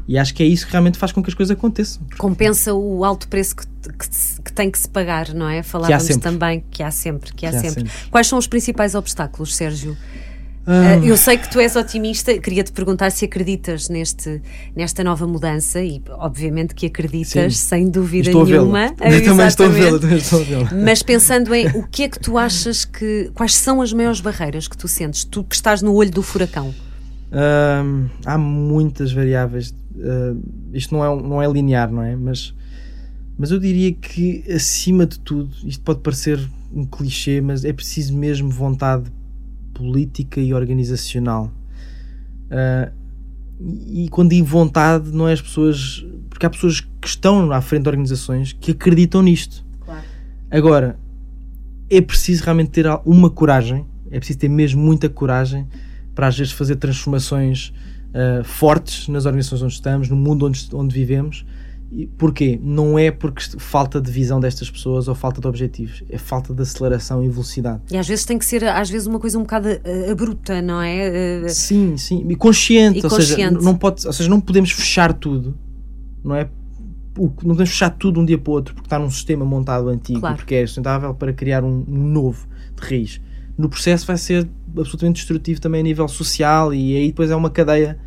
E 0.09 0.17
acho 0.17 0.33
que 0.33 0.41
é 0.41 0.45
isso 0.47 0.65
que 0.65 0.71
realmente 0.71 0.97
faz 0.97 1.11
com 1.11 1.21
que 1.21 1.29
as 1.29 1.35
coisas 1.35 1.55
aconteçam. 1.55 2.01
compensa 2.17 2.73
o 2.73 3.05
alto 3.05 3.27
preço 3.27 3.55
que, 3.55 3.63
que 3.67 4.09
que 4.43 4.51
tem 4.53 4.71
que 4.71 4.79
se 4.79 4.89
pagar, 4.89 5.33
não 5.35 5.47
é? 5.47 5.61
Falávamos 5.61 6.03
sempre. 6.03 6.21
também 6.23 6.63
que 6.71 6.81
há 6.81 6.89
sempre, 6.89 7.31
que 7.31 7.45
há, 7.45 7.51
Que 7.51 7.57
há 7.57 7.61
sempre. 7.61 7.87
sempre. 7.87 8.09
Quais 8.09 8.25
são 8.27 8.39
os 8.39 8.47
principais 8.47 8.95
obstáculos, 8.95 9.55
Sérgio? 9.55 9.95
Ah, 10.65 10.97
Uh, 11.01 11.05
eu 11.05 11.17
sei 11.17 11.37
que 11.37 11.49
tu 11.49 11.59
és 11.59 11.75
otimista, 11.75 12.37
queria 12.37 12.63
te 12.63 12.71
perguntar 12.71 13.11
se 13.11 13.25
acreditas 13.25 13.89
neste, 13.89 14.39
nesta 14.75 15.03
nova 15.03 15.25
mudança 15.25 15.81
e 15.81 16.01
obviamente 16.09 16.75
que 16.75 16.85
acreditas, 16.85 17.57
Sim. 17.57 17.67
sem 17.67 17.89
dúvida 17.89 18.29
estou 18.29 18.43
a 18.43 18.45
nenhuma. 18.45 18.85
Eu 19.01 19.23
também 19.23 19.47
estou 19.47 19.65
a 19.65 19.69
vê-la. 19.69 19.99
também 19.99 20.17
estou 20.17 20.41
a 20.41 20.43
vê-la. 20.43 20.69
Mas 20.73 21.01
pensando 21.01 21.53
em 21.55 21.67
o 21.69 21.87
que 21.87 22.03
é 22.03 22.09
que 22.09 22.19
tu 22.19 22.37
achas 22.37 22.83
que. 22.85 23.31
Quais 23.33 23.55
são 23.55 23.81
as 23.81 23.93
maiores 23.93 24.21
barreiras 24.21 24.67
que 24.67 24.77
tu 24.77 24.87
sentes? 24.87 25.23
Tu 25.23 25.43
que 25.43 25.55
estás 25.55 25.81
no 25.81 25.93
olho 25.93 26.11
do 26.11 26.21
furacão. 26.21 26.73
Hum, 27.31 28.07
há 28.25 28.37
muitas 28.37 29.11
variáveis. 29.11 29.73
Uh, 29.95 30.41
isto 30.73 30.95
não 30.95 31.03
é, 31.03 31.21
não 31.21 31.41
é 31.41 31.51
linear, 31.51 31.91
não 31.91 32.01
é? 32.01 32.15
Mas, 32.15 32.53
mas 33.37 33.51
eu 33.51 33.59
diria 33.59 33.91
que, 33.91 34.43
acima 34.51 35.05
de 35.05 35.19
tudo, 35.19 35.49
isto 35.63 35.83
pode 35.83 35.99
parecer 35.99 36.39
um 36.73 36.85
clichê, 36.85 37.41
mas 37.41 37.65
é 37.65 37.73
preciso 37.73 38.15
mesmo 38.15 38.49
vontade 38.49 39.11
política 39.73 40.39
e 40.39 40.53
organizacional. 40.53 41.51
Uh, 42.45 42.91
e 43.59 44.05
e 44.05 44.09
quando 44.09 44.29
digo 44.29 44.45
vontade, 44.45 45.11
não 45.11 45.27
é 45.27 45.33
as 45.33 45.41
pessoas. 45.41 46.05
Porque 46.29 46.45
há 46.45 46.49
pessoas 46.49 46.79
que 46.79 47.07
estão 47.07 47.51
à 47.51 47.61
frente 47.61 47.83
de 47.83 47.89
organizações 47.89 48.53
que 48.53 48.71
acreditam 48.71 49.21
nisto. 49.21 49.65
Claro. 49.81 50.01
Agora, 50.49 50.99
é 51.89 51.99
preciso 51.99 52.43
realmente 52.43 52.69
ter 52.69 52.85
uma 53.05 53.29
coragem, 53.29 53.85
é 54.09 54.17
preciso 54.17 54.39
ter 54.39 54.47
mesmo 54.47 54.81
muita 54.81 55.09
coragem 55.09 55.67
para 56.15 56.27
às 56.27 56.37
vezes 56.37 56.53
fazer 56.53 56.75
transformações 56.77 57.73
uh, 58.09 58.43
fortes 58.43 59.07
nas 59.07 59.25
organizações 59.25 59.61
onde 59.61 59.73
estamos, 59.73 60.09
no 60.09 60.15
mundo 60.15 60.45
onde, 60.45 60.67
onde 60.73 60.93
vivemos. 60.93 61.45
E 61.91 62.05
porquê? 62.05 62.59
Não 62.61 62.99
é 62.99 63.09
porque 63.09 63.41
falta 63.57 63.99
de 63.99 64.11
visão 64.11 64.39
destas 64.39 64.69
pessoas 64.69 65.07
ou 65.07 65.15
falta 65.15 65.41
de 65.41 65.47
objetivos, 65.47 66.03
é 66.07 66.19
falta 66.19 66.53
de 66.53 66.61
aceleração 66.61 67.23
e 67.23 67.27
velocidade. 67.29 67.81
E 67.91 67.97
às 67.97 68.07
vezes 68.07 68.25
tem 68.25 68.37
que 68.37 68.45
ser, 68.45 68.63
às 68.63 68.91
vezes, 68.91 69.07
uma 69.07 69.19
coisa 69.19 69.39
um 69.39 69.41
bocado 69.41 69.69
uh, 69.69 70.11
abrupta, 70.11 70.61
não 70.61 70.79
é? 70.83 71.41
Uh, 71.45 71.49
Sim, 71.49 71.97
sim, 71.97 72.23
e 72.29 72.35
consciente, 72.35 72.99
E 72.99 73.03
ou 73.03 73.09
seja, 73.09 73.33
consciente. 73.35 73.55
n- 73.55 73.63
não 73.63 73.75
pode, 73.75 74.05
ou 74.05 74.13
seja, 74.13 74.29
não 74.29 74.39
podemos 74.39 74.69
fechar 74.71 75.11
tudo, 75.13 75.57
não 76.23 76.35
é? 76.35 76.47
Não 77.17 77.27
podemos 77.29 77.69
fechar 77.71 77.89
tudo 77.89 78.19
um 78.21 78.25
dia 78.25 78.37
para 78.37 78.51
o 78.51 78.53
outro 78.53 78.75
porque 78.75 78.85
está 78.85 78.99
num 78.99 79.09
sistema 79.09 79.43
montado 79.43 79.89
antigo, 79.89 80.19
Claro. 80.19 80.35
porque 80.37 80.53
é 80.55 80.65
sustentável 80.67 81.13
para 81.15 81.33
criar 81.33 81.63
um, 81.63 81.83
um 81.87 81.97
novo 82.07 82.47
de 82.79 82.87
raiz. 82.87 83.19
No 83.57 83.67
processo 83.67 84.05
vai 84.05 84.15
ser 84.17 84.47
absolutamente 84.77 85.17
destrutivo 85.17 85.59
também 85.61 85.81
a 85.81 85.83
nível 85.83 86.07
social 86.07 86.73
e 86.73 86.95
aí 86.97 87.07
depois 87.07 87.29
é 87.31 87.35
uma 87.35 87.49
cadeia 87.49 87.97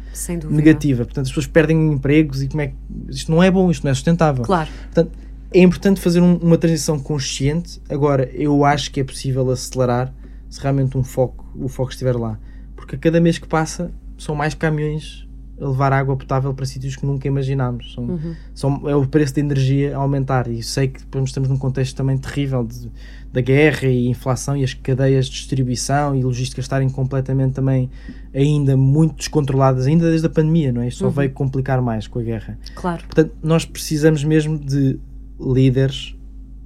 negativa. 0.57 1.05
Portanto, 1.05 1.25
as 1.27 1.31
pessoas 1.31 1.47
perdem 1.47 1.93
empregos 1.93 2.43
e 2.43 2.49
como 2.49 2.61
é 2.63 2.69
que 2.69 2.75
isto 3.11 3.31
não 3.31 3.43
é 3.43 3.51
bom, 3.51 3.71
isto 3.71 3.85
não 3.85 3.91
é 3.91 3.95
sustentável. 3.95 4.45
Claro. 4.45 4.69
Portanto, 4.93 5.13
é 5.55 5.61
importante 5.61 6.01
fazer 6.01 6.21
um- 6.21 6.37
uma 6.37 6.57
transição 6.59 6.99
consciente. 6.99 7.81
Agora, 7.89 8.29
eu 8.33 8.65
acho 8.65 8.91
que 8.91 9.01
é 9.01 9.05
possível 9.05 9.51
acelerar 9.51 10.13
se 10.49 10.61
realmente 10.61 10.97
um 10.99 11.03
foco, 11.05 11.47
o 11.55 11.69
foco 11.69 11.91
estiver 11.91 12.15
lá. 12.17 12.39
Porque 12.77 12.97
a 12.97 12.99
cada 12.99 13.21
mês 13.21 13.39
que 13.39 13.47
passa, 13.47 13.91
são 14.19 14.35
mais 14.35 14.55
caminhões 14.55 15.27
levar 15.65 15.93
água 15.93 16.17
potável 16.17 16.53
para 16.53 16.67
sítios 16.67 16.97
que 16.97 17.07
nunca 17.07 17.29
imaginámos. 17.29 17.93
São, 17.95 18.05
Uhum. 18.05 18.35
são- 18.55 18.89
é 18.89 18.97
o 18.97 19.07
preço 19.07 19.35
da 19.35 19.41
energia 19.41 19.97
a 19.97 20.01
aumentar. 20.01 20.49
E 20.49 20.63
sei 20.63 20.89
que 20.89 21.01
depois 21.01 21.25
estamos 21.27 21.49
num 21.49 21.57
contexto 21.57 21.95
também 21.97 22.19
terrível 22.19 22.65
de, 22.65 22.91
da 23.33 23.41
guerra 23.41 23.87
e 23.89 24.09
inflação 24.09 24.57
e 24.57 24.65
as 24.65 24.75
cadeias 24.75 25.27
de 25.27 25.33
distribuição 25.33 26.15
e 26.17 26.23
logística 26.23 26.61
estarem 26.61 26.89
completamente 26.91 27.53
também 27.55 27.89
ainda 28.35 28.77
muito 28.77 29.17
descontroladas, 29.17 29.87
ainda 29.87 30.09
desde 30.11 30.27
a 30.27 30.31
pandemia, 30.31 30.73
não 30.73 30.83
é? 30.83 30.89
Isto 30.89 30.99
só 30.99 31.07
Uhum. 31.07 31.13
veio 31.13 31.31
complicar 31.31 31.81
mais 31.81 32.07
com 32.07 32.19
a 32.19 32.23
guerra. 32.23 32.59
Claro. 32.75 33.03
Portanto, 33.05 33.33
nós 33.43 33.65
precisamos 33.65 34.25
mesmo 34.25 34.59
de 34.59 34.99
líderes, 35.41 36.15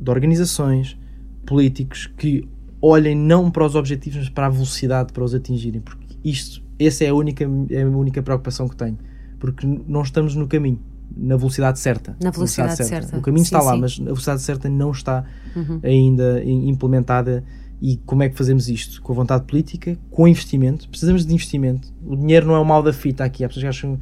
de 0.01 0.11
organizações, 0.11 0.97
políticos 1.45 2.07
que 2.17 2.47
olhem 2.83 3.15
não 3.17 3.51
para 3.51 3.65
os 3.65 3.75
objetivos, 3.75 4.19
mas 4.19 4.29
para 4.29 4.47
a 4.47 4.51
velocidade 4.51 5.13
para 5.13 5.25
os 5.25 5.35
atingirem, 5.35 5.81
porque 5.81 6.05
isto, 6.25 6.63
essa 6.79 7.05
é 7.05 7.09
a 7.09 7.15
única, 7.15 7.45
é 7.71 7.83
a 7.83 7.87
única 7.89 8.23
preocupação 8.23 8.69
que 8.69 8.77
tenho, 8.77 8.99
porque 9.39 9.67
não 9.87 10.03
estamos 10.03 10.35
no 10.35 10.47
caminho, 10.47 10.79
na 11.17 11.37
velocidade 11.37 11.79
certa. 11.79 12.17
Na 12.23 12.31
velocidade 12.31 12.77
certa. 12.85 13.17
O 13.17 13.21
caminho 13.23 13.45
Sim, 13.45 13.55
está 13.57 13.63
lá, 13.63 13.73
sim. 13.75 13.81
mas 13.81 13.99
a 14.01 14.05
velocidade 14.05 14.43
certa 14.43 14.69
não 14.69 14.91
está 14.91 15.25
Uhum. 15.55 15.81
ainda 15.83 16.43
im- 16.45 16.69
implementada. 16.69 17.43
E 17.81 17.99
como 18.07 18.23
é 18.23 18.29
que 18.31 18.37
fazemos 18.37 18.69
isto? 18.71 19.03
Com 19.03 19.13
a 19.13 19.17
vontade 19.17 19.45
política, 19.45 19.99
com 20.11 20.27
investimento. 20.27 20.89
Precisamos 20.89 21.27
de 21.27 21.35
investimento. 21.35 21.93
O 22.07 22.17
dinheiro 22.17 22.47
não 22.47 22.55
é 22.55 22.59
o 22.59 22.65
mal 22.65 22.83
da 22.83 22.91
fita 22.93 23.23
aqui. 23.23 23.45
Há 23.45 23.49
pessoas 23.49 23.65
que 23.65 23.69
acham 23.69 23.99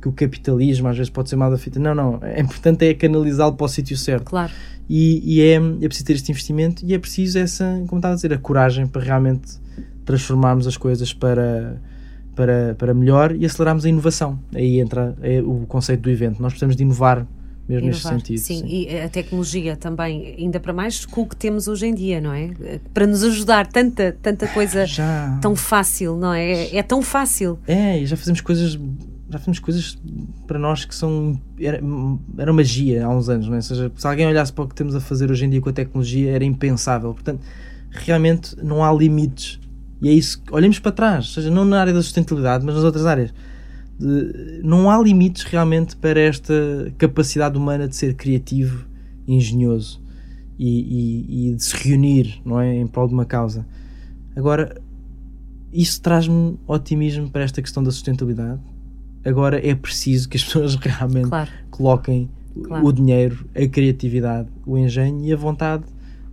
que 0.00 0.08
o 0.08 0.12
capitalismo 0.12 0.88
às 0.88 0.96
vezes 0.96 1.10
pode 1.10 1.28
ser 1.28 1.36
mal 1.36 1.50
da 1.50 1.58
fita. 1.58 1.78
Não, 1.78 1.94
não. 1.94 2.18
É 2.22 2.40
importante 2.40 2.86
é 2.86 2.94
canalizá-lo 2.94 3.54
para 3.54 3.66
o 3.66 3.68
sítio 3.68 3.96
certo. 3.98 4.24
Claro. 4.30 4.50
E, 4.88 5.20
e 5.36 5.42
é, 5.42 5.56
é 5.56 5.88
preciso 5.88 6.06
ter 6.06 6.14
este 6.14 6.30
investimento 6.32 6.82
e 6.86 6.94
é 6.94 6.98
preciso 6.98 7.38
essa, 7.38 7.64
como 7.86 7.98
estava 7.98 8.14
a 8.14 8.16
dizer, 8.16 8.32
a 8.32 8.38
coragem 8.38 8.86
para 8.86 9.02
realmente 9.02 9.58
transformarmos 10.06 10.66
as 10.66 10.78
coisas 10.78 11.12
para, 11.12 11.80
para, 12.38 12.76
para 12.78 12.94
melhor 12.94 13.34
e 13.34 13.44
acelerarmos 13.44 13.84
a 13.84 13.88
inovação. 13.88 14.38
Aí 14.54 14.78
entra 14.78 15.16
é, 15.20 15.40
o 15.40 15.66
conceito 15.66 16.02
do 16.02 16.10
evento. 16.10 16.40
Nós 16.40 16.52
precisamos 16.52 16.76
de 16.76 16.84
inovar 16.84 17.26
mesmo 17.68 17.88
neste 17.88 18.02
Inovar. 18.02 18.20
sentido. 18.20 18.38
Sim, 18.38 18.64
e 18.64 18.96
a 18.96 19.08
tecnologia 19.08 19.76
também, 19.76 20.36
ainda 20.38 20.60
para 20.60 20.72
mais 20.72 21.04
com 21.04 21.22
o 21.22 21.26
que 21.26 21.34
temos 21.34 21.66
hoje 21.66 21.86
em 21.86 21.94
dia, 21.94 22.20
não 22.20 22.32
é? 22.32 22.50
Para 22.94 23.08
nos 23.08 23.24
ajudar, 23.24 23.66
tanta, 23.66 24.16
tanta 24.22 24.46
coisa 24.46 24.86
Já. 24.86 25.36
tão 25.42 25.56
fácil, 25.56 26.16
não 26.16 26.32
é? 26.32 26.74
É 26.74 26.82
tão 26.82 27.02
fácil. 27.02 27.58
É, 27.66 27.98
e 27.98 28.06
já 28.06 28.16
fazemos 28.16 28.40
coisas 28.40 28.78
já 29.30 29.38
fazemos 29.38 29.58
coisas 29.58 29.98
para 30.46 30.58
nós 30.58 30.86
que 30.86 30.94
são 30.94 31.38
era, 31.60 31.82
era 32.38 32.50
magia 32.50 33.04
há 33.04 33.10
uns 33.10 33.28
anos, 33.28 33.46
não 33.46 33.54
é? 33.54 33.56
Ou 33.56 33.62
seja, 33.62 33.92
se 33.94 34.06
alguém 34.06 34.26
olhasse 34.26 34.52
para 34.52 34.64
o 34.64 34.68
que 34.68 34.76
temos 34.76 34.94
a 34.94 35.00
fazer 35.00 35.30
hoje 35.30 35.44
em 35.44 35.50
dia 35.50 35.60
com 35.60 35.68
a 35.68 35.72
tecnologia 35.72 36.30
era 36.30 36.44
impensável. 36.44 37.12
Portanto, 37.12 37.42
realmente 37.90 38.56
não 38.62 38.82
há 38.82 38.92
limites. 38.92 39.60
E 40.00 40.08
é 40.08 40.12
isso, 40.12 40.40
olhemos 40.52 40.78
para 40.78 40.92
trás, 40.92 41.26
ou 41.26 41.32
seja, 41.34 41.50
não 41.50 41.64
na 41.64 41.80
área 41.80 41.92
da 41.92 42.02
sustentabilidade, 42.02 42.64
mas 42.64 42.74
nas 42.74 42.84
outras 42.84 43.04
áreas. 43.06 43.32
Não 44.62 44.88
há 44.90 45.02
limites 45.02 45.42
realmente 45.44 45.96
para 45.96 46.20
esta 46.20 46.54
capacidade 46.96 47.58
humana 47.58 47.88
de 47.88 47.96
ser 47.96 48.14
criativo, 48.14 48.86
engenhoso 49.26 50.00
e, 50.58 50.68
e- 50.68 51.48
e 51.50 51.54
de 51.54 51.64
se 51.64 51.76
reunir, 51.76 52.40
não 52.44 52.60
é, 52.60 52.76
em 52.76 52.86
prol 52.86 53.08
de 53.08 53.14
uma 53.14 53.24
causa. 53.24 53.66
Agora, 54.36 54.80
isso 55.72 56.00
traz-me 56.00 56.56
otimismo 56.66 57.28
para 57.28 57.42
esta 57.42 57.60
questão 57.60 57.82
da 57.82 57.90
sustentabilidade. 57.90 58.60
Agora 59.24 59.60
é 59.66 59.74
preciso 59.74 60.28
que 60.28 60.36
as 60.36 60.44
pessoas 60.44 60.76
realmente 60.76 61.28
Claro. 61.28 61.50
coloquem 61.70 62.30
Claro. 62.62 62.86
o 62.86 62.92
dinheiro, 62.92 63.46
a 63.54 63.66
criatividade, 63.68 64.48
o 64.66 64.78
engenho 64.78 65.24
e 65.24 65.32
a 65.32 65.36
vontade 65.36 65.84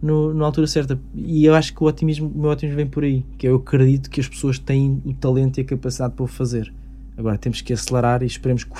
no- 0.01 0.33
na 0.33 0.45
altura 0.45 0.67
certa. 0.67 0.99
E 1.13 1.45
eu 1.45 1.53
acho 1.55 1.73
que 1.73 1.83
o 1.83 1.87
otimismo, 1.87 2.27
o 2.33 2.39
meu 2.41 2.51
otimismo 2.51 2.77
vem 2.77 2.87
por 2.87 3.03
aí, 3.03 3.23
que 3.37 3.47
eu 3.47 3.55
acredito 3.55 4.09
que 4.09 4.19
as 4.19 4.27
pessoas 4.27 4.59
têm 4.59 5.01
o 5.05 5.13
talento 5.13 5.57
e 5.57 5.61
a 5.61 5.65
capacidade 5.65 6.13
para 6.13 6.23
o 6.23 6.27
fazer. 6.27 6.71
Agora 7.17 7.37
temos 7.37 7.61
que 7.61 7.71
acelerar 7.71 8.21
e 8.23 8.25
esperemos 8.25 8.63
que 8.65 8.71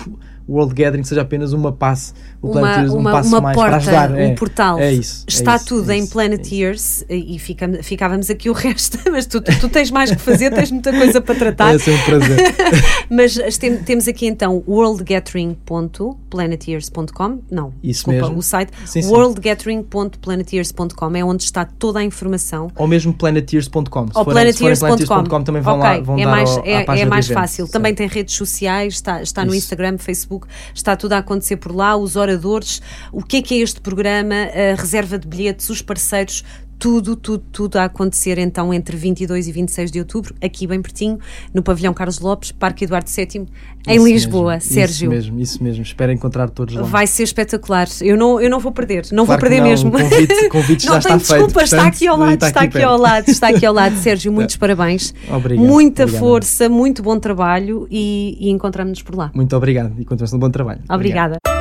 World 0.48 0.74
Gathering 0.76 1.04
seja 1.04 1.22
apenas 1.22 1.54
uma 1.54 1.72
passe, 1.72 2.14
o 2.42 2.48
uma, 2.48 2.54
Planeteers 2.62 2.92
um 2.94 2.98
uma, 2.98 3.12
passo 3.12 3.30
uma 3.30 3.42
mais 3.42 3.56
porta, 3.56 3.70
para 3.72 3.78
ajudar. 3.78 4.12
um 4.12 4.18
é, 4.18 4.34
portal. 4.36 4.78
É 4.80 4.94
isso. 4.94 5.26
é 5.28 5.32
Está 5.32 5.56
isso, 5.56 5.66
tudo 5.66 5.92
é 5.92 5.96
em 5.98 6.04
isso, 6.04 6.12
Planeteers 6.12 7.04
e 7.10 7.40
fica, 7.40 7.68
ficávamos 7.82 8.30
aqui 8.30 8.48
o 8.50 8.54
resto, 8.66 9.00
mas 9.12 9.26
tu, 9.26 9.42
tu, 9.42 9.52
tu 9.60 9.70
tens 9.70 9.90
mais 9.92 10.12
que 10.12 10.18
fazer, 10.22 10.52
tens 10.54 10.70
muita 10.72 10.92
coisa 10.92 11.20
para 11.22 11.36
tratar. 11.36 11.74
É 11.76 11.80
sempre 11.80 12.02
um 12.02 12.06
prazer. 12.06 12.38
mas 13.10 13.36
tem, 13.58 13.78
temos 13.78 14.08
aqui 14.08 14.28
então 14.28 14.64
worldgathering.planeteers.com 14.68 17.40
não, 17.50 17.74
Isso 17.84 18.06
desculpa, 18.06 18.22
mesmo. 18.22 18.38
o 18.38 18.42
site 18.44 18.72
Sim, 18.86 19.02
sim. 19.02 19.10
worldgathering.planeteers.com 19.10 21.16
é 21.16 21.24
onde 21.24 21.44
está 21.44 21.66
toda 21.66 22.00
a 22.00 22.04
informação 22.04 22.70
Ou 22.76 22.88
mesmo 22.88 23.14
planeteers.com. 23.14 24.08
Ou 24.14 24.26
planeteers.com 24.26 25.44
também 25.44 25.62
vão 25.62 25.78
lá 25.78 25.92
Ok, 25.94 26.04
vão 26.04 26.20
é 26.20 26.26
dar 26.26 26.32
mais, 26.32 26.50
ao- 26.50 26.64
à 26.64 26.68
é, 26.68 26.86
é 27.02 27.06
mais 27.06 27.28
fácil. 27.28 27.68
Também 27.68 27.94
tem 27.96 28.08
redes 28.08 28.36
sociais, 28.36 28.94
está, 28.96 29.22
está 29.22 29.44
no 29.44 29.50
Isso. 29.50 29.58
Instagram, 29.60 29.98
Facebook, 29.98 30.35
está 30.74 30.96
tudo 30.96 31.14
a 31.14 31.20
acontecer 31.20 31.58
por 31.58 31.76
lá, 31.76 31.96
os 31.96 32.16
oradores, 32.16 32.82
o 33.12 33.24
que 33.24 33.38
é 33.38 33.42
que 33.42 33.56
é 33.56 33.58
este 33.60 33.80
programa, 33.82 34.36
a 34.36 34.80
reserva 34.80 35.18
de 35.18 35.28
bilhetes, 35.28 35.70
os 35.70 35.82
parceiros, 35.82 36.44
tudo, 36.78 37.16
tudo, 37.16 37.44
tudo 37.52 37.78
a 37.78 37.86
acontecer 37.86 38.38
então 38.38 38.74
entre 38.74 38.96
22 38.98 39.48
e 39.48 39.52
26 39.52 39.92
de 39.92 40.00
outubro, 40.00 40.34
aqui 40.44 40.68
bem 40.68 40.82
pertinho, 40.82 41.18
no 41.54 41.64
pavilhão 41.64 41.94
Carlos 41.94 42.20
Lopes, 42.20 42.52
Parque 42.52 42.86
Eduardo 42.86 43.10
VII, 43.10 43.48
em 43.88 43.96
Isso 43.96 44.06
Lisboa. 44.08 44.54
mesmo, 44.54 44.74
Sérgio, 44.74 45.14
Isso 45.14 45.16
mesmo, 45.32 45.40
isso 45.40 45.64
mesmo. 45.64 45.84
Espero 45.84 46.12
encontrar 46.12 46.50
todos 46.50 46.76
lá. 46.76 46.82
vai 46.84 47.08
ser 47.08 47.24
espetacular. 47.24 47.88
Eu 48.02 48.18
não, 48.18 48.40
eu 48.42 48.50
não 48.50 48.60
vou 48.60 48.72
perder, 48.72 49.06
não 49.12 49.26
Claro 49.26 49.40
vou 49.42 49.50
perder 49.50 49.62
não, 49.64 49.70
mesmo. 49.70 49.92
convite- 49.92 50.50
convite 50.50 50.84
já 50.86 50.92
não 50.92 50.98
está 50.98 51.10
tenho 51.10 51.20
feito, 51.22 51.34
desculpa, 51.38 51.64
está 51.64 51.78
portanto, 51.78 51.96
aqui 51.96 52.08
ao 52.08 52.18
lado, 52.18 52.34
está 52.34 52.48
está 52.48 52.60
aqui 52.62 52.78
aqui 52.78 52.84
ao 52.86 52.98
lado, 52.98 53.30
está 53.30 53.48
aqui 53.50 53.66
ao 53.66 53.74
lado. 53.74 53.96
Sérgio, 54.02 54.32
muitos 54.32 54.58
parabéns. 54.58 55.14
Obrigado, 55.30 55.66
Muita 55.66 56.04
obrigado. 56.04 56.20
força, 56.22 56.68
muito 56.70 57.02
bom 57.04 57.18
trabalho 57.20 57.88
e, 57.90 58.38
e 58.40 58.50
encontramos-nos 58.50 59.02
por 59.02 59.16
lá. 59.16 59.32
Muito 59.34 59.56
obrigado 59.56 59.94
e 60.00 60.06
continuação 60.06 60.38
de 60.40 60.46
bom 60.46 60.52
trabalho. 60.52 60.82
Obrigado. 60.90 61.36
Obrigada. 61.46 61.56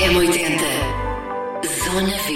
M80 0.00 0.60
Zona 1.84 2.06
Verde 2.06 2.29